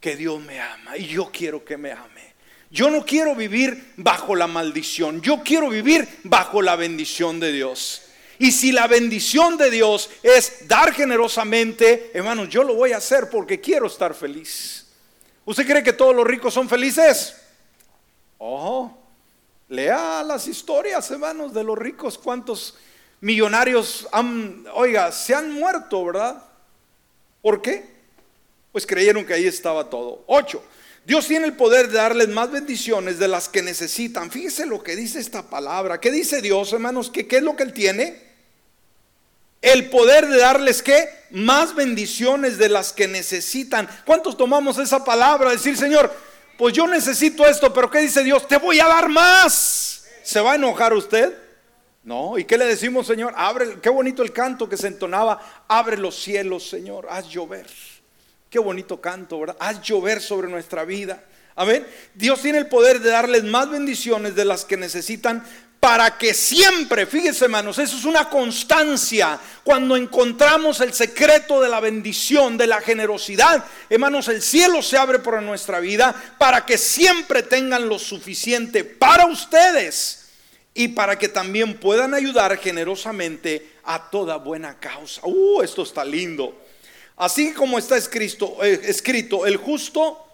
que 0.00 0.16
Dios 0.16 0.40
me 0.40 0.60
ama 0.60 0.96
y 0.96 1.06
yo 1.06 1.30
quiero 1.32 1.64
que 1.64 1.76
me 1.76 1.92
ame. 1.92 2.28
Yo 2.70 2.90
no 2.90 3.04
quiero 3.04 3.34
vivir 3.34 3.92
bajo 3.96 4.36
la 4.36 4.46
maldición, 4.46 5.20
yo 5.22 5.42
quiero 5.42 5.70
vivir 5.70 6.06
bajo 6.22 6.62
la 6.62 6.76
bendición 6.76 7.40
de 7.40 7.50
Dios. 7.50 8.02
Y 8.38 8.52
si 8.52 8.70
la 8.70 8.86
bendición 8.86 9.56
de 9.56 9.70
Dios 9.70 10.10
es 10.22 10.68
dar 10.68 10.92
generosamente, 10.92 12.10
hermanos, 12.14 12.48
yo 12.48 12.62
lo 12.62 12.74
voy 12.74 12.92
a 12.92 12.98
hacer 12.98 13.28
porque 13.30 13.60
quiero 13.60 13.86
estar 13.86 14.14
feliz. 14.14 14.87
¿Usted 15.48 15.66
cree 15.66 15.82
que 15.82 15.94
todos 15.94 16.14
los 16.14 16.26
ricos 16.26 16.52
son 16.52 16.68
felices? 16.68 17.34
Ojo, 18.36 18.98
lea 19.70 20.22
las 20.22 20.46
historias, 20.46 21.10
hermanos, 21.10 21.54
de 21.54 21.64
los 21.64 21.78
ricos, 21.78 22.18
cuántos 22.18 22.76
millonarios 23.22 24.06
han, 24.12 24.66
oiga, 24.74 25.10
se 25.10 25.34
han 25.34 25.50
muerto, 25.50 26.04
¿verdad? 26.04 26.44
¿Por 27.40 27.62
qué? 27.62 27.82
Pues 28.72 28.86
creyeron 28.86 29.24
que 29.24 29.32
ahí 29.32 29.46
estaba 29.46 29.88
todo. 29.88 30.22
Ocho. 30.26 30.62
Dios 31.06 31.26
tiene 31.26 31.46
el 31.46 31.56
poder 31.56 31.88
de 31.88 31.96
darles 31.96 32.28
más 32.28 32.50
bendiciones 32.50 33.18
de 33.18 33.28
las 33.28 33.48
que 33.48 33.62
necesitan. 33.62 34.30
Fíjese 34.30 34.66
lo 34.66 34.82
que 34.82 34.96
dice 34.96 35.18
esta 35.18 35.44
palabra. 35.44 35.98
¿Qué 35.98 36.10
dice 36.10 36.42
Dios, 36.42 36.74
hermanos? 36.74 37.08
¿Qué, 37.10 37.26
qué 37.26 37.38
es 37.38 37.42
lo 37.42 37.56
que 37.56 37.62
Él 37.62 37.72
tiene? 37.72 38.22
El 39.62 39.88
poder 39.88 40.26
de 40.28 40.36
darles 40.36 40.82
qué? 40.82 41.17
Más 41.30 41.74
bendiciones 41.74 42.58
de 42.58 42.68
las 42.68 42.92
que 42.92 43.06
necesitan. 43.06 43.88
¿Cuántos 44.04 44.36
tomamos 44.36 44.78
esa 44.78 45.04
palabra? 45.04 45.50
Decir, 45.50 45.76
Señor, 45.76 46.12
pues 46.56 46.74
yo 46.74 46.86
necesito 46.86 47.46
esto, 47.46 47.72
pero 47.72 47.90
¿qué 47.90 48.00
dice 48.00 48.24
Dios? 48.24 48.48
Te 48.48 48.56
voy 48.56 48.80
a 48.80 48.86
dar 48.86 49.08
más. 49.08 50.04
¿Se 50.22 50.40
va 50.40 50.52
a 50.52 50.56
enojar 50.56 50.92
usted? 50.92 51.36
No. 52.02 52.38
¿Y 52.38 52.44
qué 52.44 52.56
le 52.56 52.64
decimos, 52.64 53.06
Señor? 53.06 53.34
Abre, 53.36 53.78
qué 53.80 53.90
bonito 53.90 54.22
el 54.22 54.32
canto 54.32 54.68
que 54.68 54.76
se 54.76 54.86
entonaba. 54.88 55.64
Abre 55.68 55.96
los 55.98 56.16
cielos, 56.20 56.68
Señor, 56.68 57.06
haz 57.10 57.28
llover. 57.28 57.66
Qué 58.50 58.58
bonito 58.58 59.00
canto, 59.00 59.38
¿verdad? 59.40 59.56
Haz 59.60 59.82
llover 59.82 60.20
sobre 60.20 60.48
nuestra 60.48 60.84
vida. 60.84 61.22
Amén. 61.54 61.86
Dios 62.14 62.40
tiene 62.40 62.58
el 62.58 62.68
poder 62.68 63.00
de 63.00 63.10
darles 63.10 63.44
más 63.44 63.68
bendiciones 63.68 64.34
de 64.34 64.44
las 64.44 64.64
que 64.64 64.76
necesitan 64.76 65.44
para 65.80 66.18
que 66.18 66.34
siempre, 66.34 67.06
fíjense 67.06 67.44
hermanos, 67.44 67.78
eso 67.78 67.96
es 67.96 68.04
una 68.04 68.28
constancia. 68.28 69.38
Cuando 69.62 69.96
encontramos 69.96 70.80
el 70.80 70.92
secreto 70.92 71.60
de 71.60 71.68
la 71.68 71.78
bendición, 71.78 72.56
de 72.56 72.66
la 72.66 72.80
generosidad, 72.80 73.64
hermanos, 73.88 74.26
el 74.28 74.42
cielo 74.42 74.82
se 74.82 74.98
abre 74.98 75.20
por 75.20 75.40
nuestra 75.40 75.78
vida 75.78 76.14
para 76.36 76.66
que 76.66 76.76
siempre 76.78 77.44
tengan 77.44 77.88
lo 77.88 77.98
suficiente 77.98 78.82
para 78.82 79.26
ustedes 79.26 80.26
y 80.74 80.88
para 80.88 81.16
que 81.16 81.28
también 81.28 81.78
puedan 81.78 82.12
ayudar 82.12 82.56
generosamente 82.58 83.74
a 83.84 84.10
toda 84.10 84.36
buena 84.36 84.78
causa. 84.80 85.20
Uh, 85.24 85.62
esto 85.62 85.82
está 85.82 86.04
lindo. 86.04 86.60
Así 87.16 87.52
como 87.52 87.78
está 87.78 87.96
escrito, 87.96 88.64
eh, 88.64 88.80
escrito, 88.84 89.46
el 89.46 89.56
justo 89.56 90.27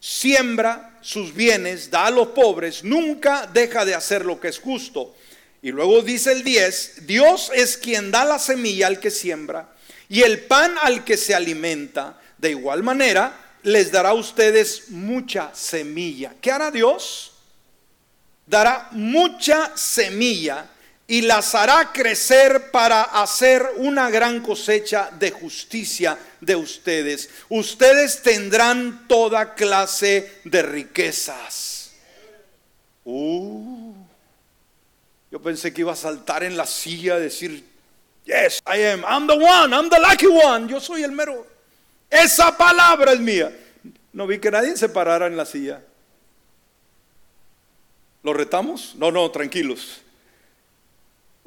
siembra 0.00 0.98
sus 1.00 1.34
bienes, 1.34 1.90
da 1.90 2.06
a 2.06 2.10
los 2.10 2.28
pobres, 2.28 2.84
nunca 2.84 3.46
deja 3.46 3.84
de 3.84 3.94
hacer 3.94 4.24
lo 4.24 4.40
que 4.40 4.48
es 4.48 4.58
justo. 4.58 5.14
Y 5.62 5.72
luego 5.72 6.02
dice 6.02 6.32
el 6.32 6.44
10, 6.44 7.06
Dios 7.06 7.50
es 7.54 7.76
quien 7.76 8.10
da 8.10 8.24
la 8.24 8.38
semilla 8.38 8.86
al 8.86 9.00
que 9.00 9.10
siembra 9.10 9.68
y 10.08 10.22
el 10.22 10.40
pan 10.40 10.74
al 10.82 11.04
que 11.04 11.16
se 11.16 11.34
alimenta. 11.34 12.20
De 12.38 12.50
igual 12.50 12.82
manera, 12.82 13.56
les 13.62 13.90
dará 13.90 14.10
a 14.10 14.14
ustedes 14.14 14.90
mucha 14.90 15.54
semilla. 15.54 16.34
¿Qué 16.40 16.52
hará 16.52 16.70
Dios? 16.70 17.32
Dará 18.46 18.88
mucha 18.92 19.76
semilla 19.76 20.66
y 21.08 21.22
las 21.22 21.54
hará 21.54 21.92
crecer 21.92 22.70
para 22.70 23.02
hacer 23.02 23.64
una 23.76 24.10
gran 24.10 24.40
cosecha 24.40 25.10
de 25.18 25.30
justicia 25.30 26.18
de 26.40 26.56
ustedes. 26.56 27.30
Ustedes 27.48 28.22
tendrán 28.22 29.06
toda 29.06 29.54
clase 29.54 30.40
de 30.44 30.62
riquezas. 30.62 31.92
Uh, 33.04 33.94
yo 35.30 35.40
pensé 35.40 35.72
que 35.72 35.82
iba 35.82 35.92
a 35.92 35.96
saltar 35.96 36.42
en 36.42 36.56
la 36.56 36.66
silla, 36.66 37.18
decir, 37.18 37.64
yes, 38.24 38.60
I 38.66 38.82
am, 38.82 39.04
I'm 39.04 39.28
the 39.28 39.34
one, 39.34 39.72
I'm 39.74 39.88
the 39.88 40.00
lucky 40.00 40.26
one, 40.26 40.68
yo 40.68 40.80
soy 40.80 41.04
el 41.04 41.12
mero. 41.12 41.46
Esa 42.10 42.56
palabra 42.56 43.12
es 43.12 43.20
mía. 43.20 43.56
No 44.12 44.26
vi 44.26 44.38
que 44.38 44.50
nadie 44.50 44.76
se 44.76 44.88
parara 44.88 45.26
en 45.26 45.36
la 45.36 45.46
silla. 45.46 45.82
¿Lo 48.24 48.32
retamos? 48.32 48.94
No, 48.96 49.12
no, 49.12 49.30
tranquilos. 49.30 50.00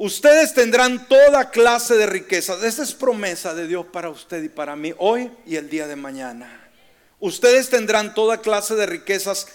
Ustedes 0.02 0.54
tendrán 0.54 1.10
toda 1.10 1.52
clase 1.52 1.96
de 1.96 2.06
riquezas. 2.06 2.64
Esta 2.64 2.84
es 2.84 2.94
promesa 2.94 3.54
de 3.54 3.68
Dios 3.68 3.86
para 3.88 4.10
usted 4.10 4.42
y 4.42 4.48
para 4.48 4.78
mí 4.78 4.94
hoy 4.98 5.30
y 5.46 5.58
el 5.58 5.70
día 5.70 5.88
de 5.88 5.98
mañana. 5.98 6.72
Ustedes 7.20 7.70
tendrán 7.70 8.14
toda 8.14 8.38
clase 8.38 8.76
de 8.76 8.86
riquezas. 8.86 9.46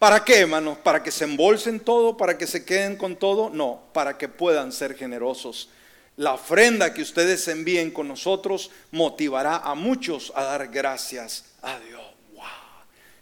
¿Para 0.00 0.24
qué, 0.24 0.40
hermanos? 0.40 0.78
¿Para 0.78 1.04
que 1.04 1.12
se 1.12 1.22
embolsen 1.22 1.78
todo? 1.78 2.16
¿Para 2.16 2.36
que 2.36 2.48
se 2.48 2.64
queden 2.64 2.96
con 2.96 3.14
todo? 3.14 3.48
No, 3.48 3.80
para 3.92 4.18
que 4.18 4.28
puedan 4.28 4.72
ser 4.72 4.96
generosos. 4.96 5.68
La 6.16 6.32
ofrenda 6.32 6.92
que 6.92 7.02
ustedes 7.02 7.46
envíen 7.46 7.92
con 7.92 8.08
nosotros 8.08 8.72
motivará 8.90 9.58
a 9.58 9.76
muchos 9.76 10.32
a 10.34 10.42
dar 10.42 10.66
gracias 10.66 11.44
a 11.62 11.78
Dios. 11.78 12.02
Wow. 12.34 12.44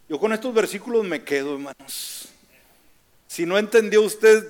Yo 0.09 0.19
con 0.19 0.33
estos 0.33 0.55
versículos 0.55 1.05
me 1.05 1.25
quedo, 1.25 1.57
hermanos. 1.57 2.29
Si 3.27 3.45
no 3.45 3.59
entendió 3.59 4.01
usted 4.01 4.49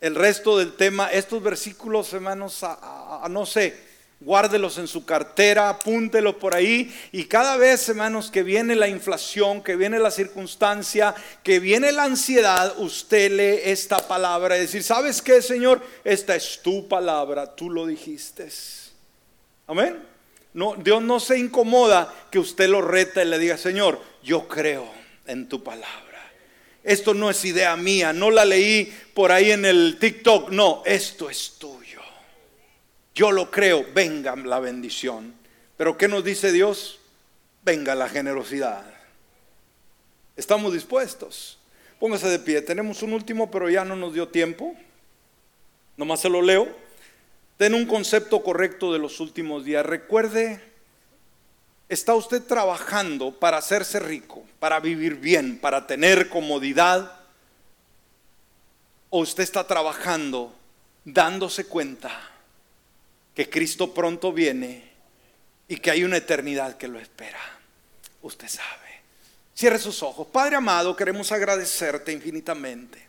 el 0.00 0.14
resto 0.14 0.58
del 0.58 0.74
tema, 0.74 1.10
estos 1.10 1.42
versículos, 1.42 2.12
hermanos, 2.12 2.62
a, 2.62 3.26
no 3.30 3.46
sé, 3.46 3.86
guárdelos 4.20 4.78
en 4.78 4.88
su 4.88 5.04
cartera, 5.04 5.68
apúntelos 5.68 6.36
por 6.36 6.54
ahí 6.54 6.94
y 7.12 7.24
cada 7.24 7.56
vez, 7.56 7.88
hermanos, 7.88 8.30
que 8.30 8.42
viene 8.42 8.74
la 8.74 8.88
inflación, 8.88 9.62
que 9.62 9.76
viene 9.76 9.98
la 9.98 10.10
circunstancia, 10.10 11.14
que 11.42 11.60
viene 11.60 11.92
la 11.92 12.04
ansiedad, 12.04 12.74
usted 12.78 13.32
lee 13.32 13.70
esta 13.70 14.06
palabra 14.08 14.56
y 14.56 14.60
decir, 14.60 14.82
¿sabes 14.82 15.20
qué, 15.20 15.42
Señor? 15.42 15.82
Esta 16.04 16.34
es 16.34 16.60
tu 16.62 16.88
palabra, 16.88 17.54
tú 17.54 17.70
lo 17.70 17.86
dijiste. 17.86 18.48
Amén. 19.66 20.02
No, 20.54 20.74
Dios 20.74 21.02
no 21.02 21.20
se 21.20 21.38
incomoda 21.38 22.12
que 22.30 22.38
usted 22.38 22.68
lo 22.68 22.80
reta 22.80 23.22
y 23.22 23.26
le 23.26 23.38
diga, 23.38 23.58
Señor, 23.58 24.00
yo 24.22 24.48
creo 24.48 24.88
en 25.26 25.48
tu 25.48 25.62
palabra. 25.62 26.05
Esto 26.86 27.14
no 27.14 27.28
es 27.28 27.44
idea 27.44 27.76
mía, 27.76 28.12
no 28.12 28.30
la 28.30 28.44
leí 28.44 28.96
por 29.12 29.32
ahí 29.32 29.50
en 29.50 29.64
el 29.64 29.98
TikTok, 29.98 30.50
no, 30.50 30.84
esto 30.86 31.28
es 31.28 31.56
tuyo. 31.58 32.00
Yo 33.12 33.32
lo 33.32 33.50
creo, 33.50 33.84
venga 33.92 34.36
la 34.36 34.60
bendición. 34.60 35.34
Pero 35.76 35.98
¿qué 35.98 36.06
nos 36.06 36.22
dice 36.22 36.52
Dios? 36.52 37.00
Venga 37.64 37.96
la 37.96 38.08
generosidad. 38.08 38.84
¿Estamos 40.36 40.72
dispuestos? 40.74 41.58
Póngase 41.98 42.28
de 42.28 42.38
pie, 42.38 42.62
tenemos 42.62 43.02
un 43.02 43.14
último, 43.14 43.50
pero 43.50 43.68
ya 43.68 43.84
no 43.84 43.96
nos 43.96 44.14
dio 44.14 44.28
tiempo. 44.28 44.76
Nomás 45.96 46.20
se 46.20 46.28
lo 46.28 46.40
leo. 46.40 46.68
Ten 47.56 47.74
un 47.74 47.86
concepto 47.86 48.44
correcto 48.44 48.92
de 48.92 49.00
los 49.00 49.18
últimos 49.18 49.64
días. 49.64 49.84
Recuerde 49.84 50.60
¿Está 51.88 52.14
usted 52.14 52.42
trabajando 52.42 53.38
para 53.38 53.58
hacerse 53.58 54.00
rico, 54.00 54.44
para 54.58 54.80
vivir 54.80 55.16
bien, 55.16 55.58
para 55.58 55.86
tener 55.86 56.28
comodidad? 56.28 57.12
¿O 59.08 59.20
usted 59.20 59.44
está 59.44 59.64
trabajando 59.66 60.52
dándose 61.04 61.66
cuenta 61.66 62.10
que 63.34 63.48
Cristo 63.48 63.94
pronto 63.94 64.32
viene 64.32 64.90
y 65.68 65.76
que 65.76 65.92
hay 65.92 66.02
una 66.02 66.16
eternidad 66.16 66.76
que 66.76 66.88
lo 66.88 66.98
espera? 66.98 67.38
Usted 68.22 68.48
sabe. 68.48 69.02
Cierre 69.54 69.78
sus 69.78 70.02
ojos. 70.02 70.26
Padre 70.26 70.56
amado, 70.56 70.96
queremos 70.96 71.30
agradecerte 71.30 72.10
infinitamente. 72.10 73.06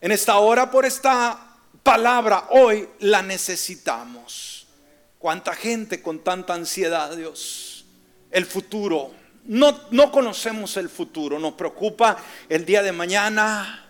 En 0.00 0.10
esta 0.10 0.38
hora 0.38 0.72
por 0.72 0.84
esta 0.84 1.56
palabra, 1.84 2.48
hoy 2.50 2.88
la 2.98 3.22
necesitamos. 3.22 4.66
Cuánta 5.20 5.54
gente 5.54 6.02
con 6.02 6.18
tanta 6.18 6.52
ansiedad, 6.52 7.16
Dios 7.16 7.75
el 8.30 8.44
futuro, 8.46 9.12
no, 9.44 9.78
no 9.90 10.10
conocemos 10.10 10.76
el 10.76 10.88
futuro, 10.88 11.38
nos 11.38 11.54
preocupa 11.54 12.16
el 12.48 12.64
día 12.64 12.82
de 12.82 12.92
mañana. 12.92 13.84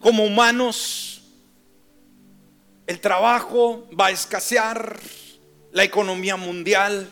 Como 0.00 0.24
humanos, 0.24 1.22
el 2.86 3.00
trabajo 3.00 3.88
va 3.98 4.06
a 4.06 4.10
escasear, 4.10 4.98
la 5.72 5.84
economía 5.84 6.36
mundial, 6.36 7.08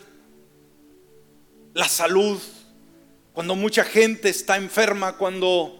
la 1.73 1.87
salud, 1.87 2.41
cuando 3.33 3.55
mucha 3.55 3.83
gente 3.83 4.29
está 4.29 4.57
enferma, 4.57 5.15
cuando 5.17 5.79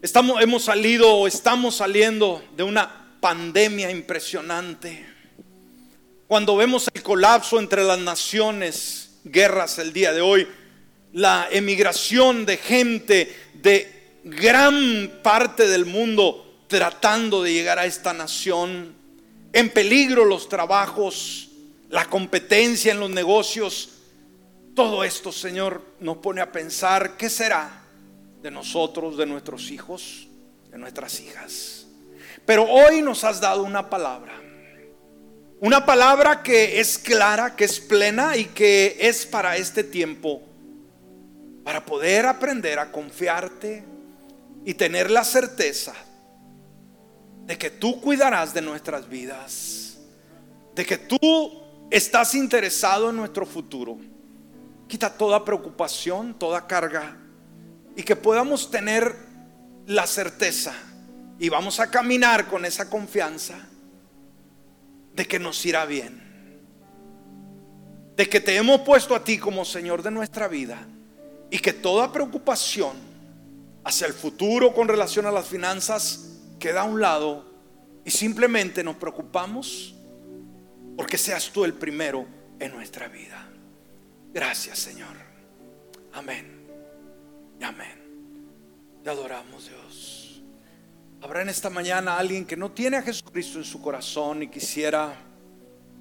estamos, 0.00 0.40
hemos 0.40 0.62
salido 0.62 1.12
o 1.12 1.26
estamos 1.26 1.76
saliendo 1.76 2.42
de 2.56 2.62
una 2.62 3.18
pandemia 3.20 3.90
impresionante, 3.90 5.04
cuando 6.28 6.56
vemos 6.56 6.88
el 6.94 7.02
colapso 7.02 7.58
entre 7.58 7.82
las 7.82 7.98
naciones, 7.98 9.05
guerras 9.26 9.78
el 9.78 9.92
día 9.92 10.12
de 10.12 10.20
hoy, 10.20 10.46
la 11.12 11.48
emigración 11.50 12.46
de 12.46 12.56
gente 12.56 13.34
de 13.54 14.20
gran 14.24 15.20
parte 15.22 15.68
del 15.68 15.86
mundo 15.86 16.64
tratando 16.68 17.42
de 17.42 17.52
llegar 17.52 17.78
a 17.78 17.86
esta 17.86 18.12
nación, 18.12 18.94
en 19.52 19.70
peligro 19.70 20.24
los 20.24 20.48
trabajos, 20.48 21.50
la 21.90 22.04
competencia 22.06 22.92
en 22.92 23.00
los 23.00 23.10
negocios, 23.10 23.90
todo 24.74 25.04
esto, 25.04 25.32
Señor, 25.32 25.82
nos 26.00 26.18
pone 26.18 26.40
a 26.40 26.52
pensar, 26.52 27.16
¿qué 27.16 27.30
será 27.30 27.82
de 28.42 28.50
nosotros, 28.50 29.16
de 29.16 29.26
nuestros 29.26 29.70
hijos, 29.70 30.28
de 30.70 30.78
nuestras 30.78 31.20
hijas? 31.20 31.86
Pero 32.44 32.64
hoy 32.64 33.00
nos 33.00 33.24
has 33.24 33.40
dado 33.40 33.62
una 33.62 33.88
palabra. 33.88 34.45
Una 35.58 35.86
palabra 35.86 36.42
que 36.42 36.80
es 36.80 36.98
clara, 36.98 37.56
que 37.56 37.64
es 37.64 37.80
plena 37.80 38.36
y 38.36 38.44
que 38.44 38.98
es 39.00 39.24
para 39.24 39.56
este 39.56 39.82
tiempo 39.82 40.42
para 41.64 41.84
poder 41.84 42.26
aprender 42.26 42.78
a 42.78 42.92
confiarte 42.92 43.82
y 44.64 44.74
tener 44.74 45.10
la 45.10 45.24
certeza 45.24 45.94
de 47.46 47.56
que 47.56 47.70
tú 47.70 48.00
cuidarás 48.00 48.52
de 48.52 48.60
nuestras 48.60 49.08
vidas, 49.08 49.96
de 50.74 50.84
que 50.84 50.98
tú 50.98 51.18
estás 51.90 52.34
interesado 52.34 53.10
en 53.10 53.16
nuestro 53.16 53.46
futuro. 53.46 53.98
Quita 54.86 55.16
toda 55.16 55.44
preocupación, 55.44 56.38
toda 56.38 56.66
carga 56.66 57.16
y 57.96 58.02
que 58.02 58.14
podamos 58.14 58.70
tener 58.70 59.16
la 59.86 60.06
certeza 60.06 60.74
y 61.38 61.48
vamos 61.48 61.80
a 61.80 61.90
caminar 61.90 62.46
con 62.46 62.64
esa 62.66 62.90
confianza 62.90 63.56
de 65.16 65.26
que 65.26 65.38
nos 65.38 65.64
irá 65.64 65.86
bien, 65.86 66.22
de 68.14 68.28
que 68.28 68.38
te 68.38 68.54
hemos 68.54 68.82
puesto 68.82 69.14
a 69.14 69.24
ti 69.24 69.38
como 69.38 69.64
Señor 69.64 70.02
de 70.02 70.10
nuestra 70.10 70.46
vida 70.46 70.86
y 71.50 71.58
que 71.58 71.72
toda 71.72 72.12
preocupación 72.12 72.96
hacia 73.82 74.06
el 74.06 74.12
futuro 74.12 74.74
con 74.74 74.88
relación 74.88 75.24
a 75.24 75.32
las 75.32 75.46
finanzas 75.46 76.38
queda 76.58 76.82
a 76.82 76.84
un 76.84 77.00
lado 77.00 77.46
y 78.04 78.10
simplemente 78.10 78.84
nos 78.84 78.96
preocupamos 78.96 79.94
porque 80.96 81.16
seas 81.16 81.50
tú 81.50 81.64
el 81.64 81.72
primero 81.72 82.26
en 82.58 82.72
nuestra 82.72 83.08
vida. 83.08 83.48
Gracias 84.34 84.78
Señor. 84.78 85.16
Amén. 86.12 86.66
Y 87.58 87.64
amén. 87.64 89.00
Te 89.02 89.08
adoramos 89.08 89.66
Dios. 89.68 90.15
Habrá 91.22 91.42
en 91.42 91.48
esta 91.48 91.70
mañana 91.70 92.18
alguien 92.18 92.44
que 92.44 92.56
no 92.56 92.70
tiene 92.70 92.98
a 92.98 93.02
Jesucristo 93.02 93.58
en 93.58 93.64
su 93.64 93.80
corazón 93.80 94.42
y 94.42 94.48
quisiera 94.48 95.14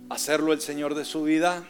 hacerlo 0.10 0.52
el 0.52 0.62
Señor 0.62 0.94
de 0.94 1.06
su 1.06 1.24
vida. 1.24 1.64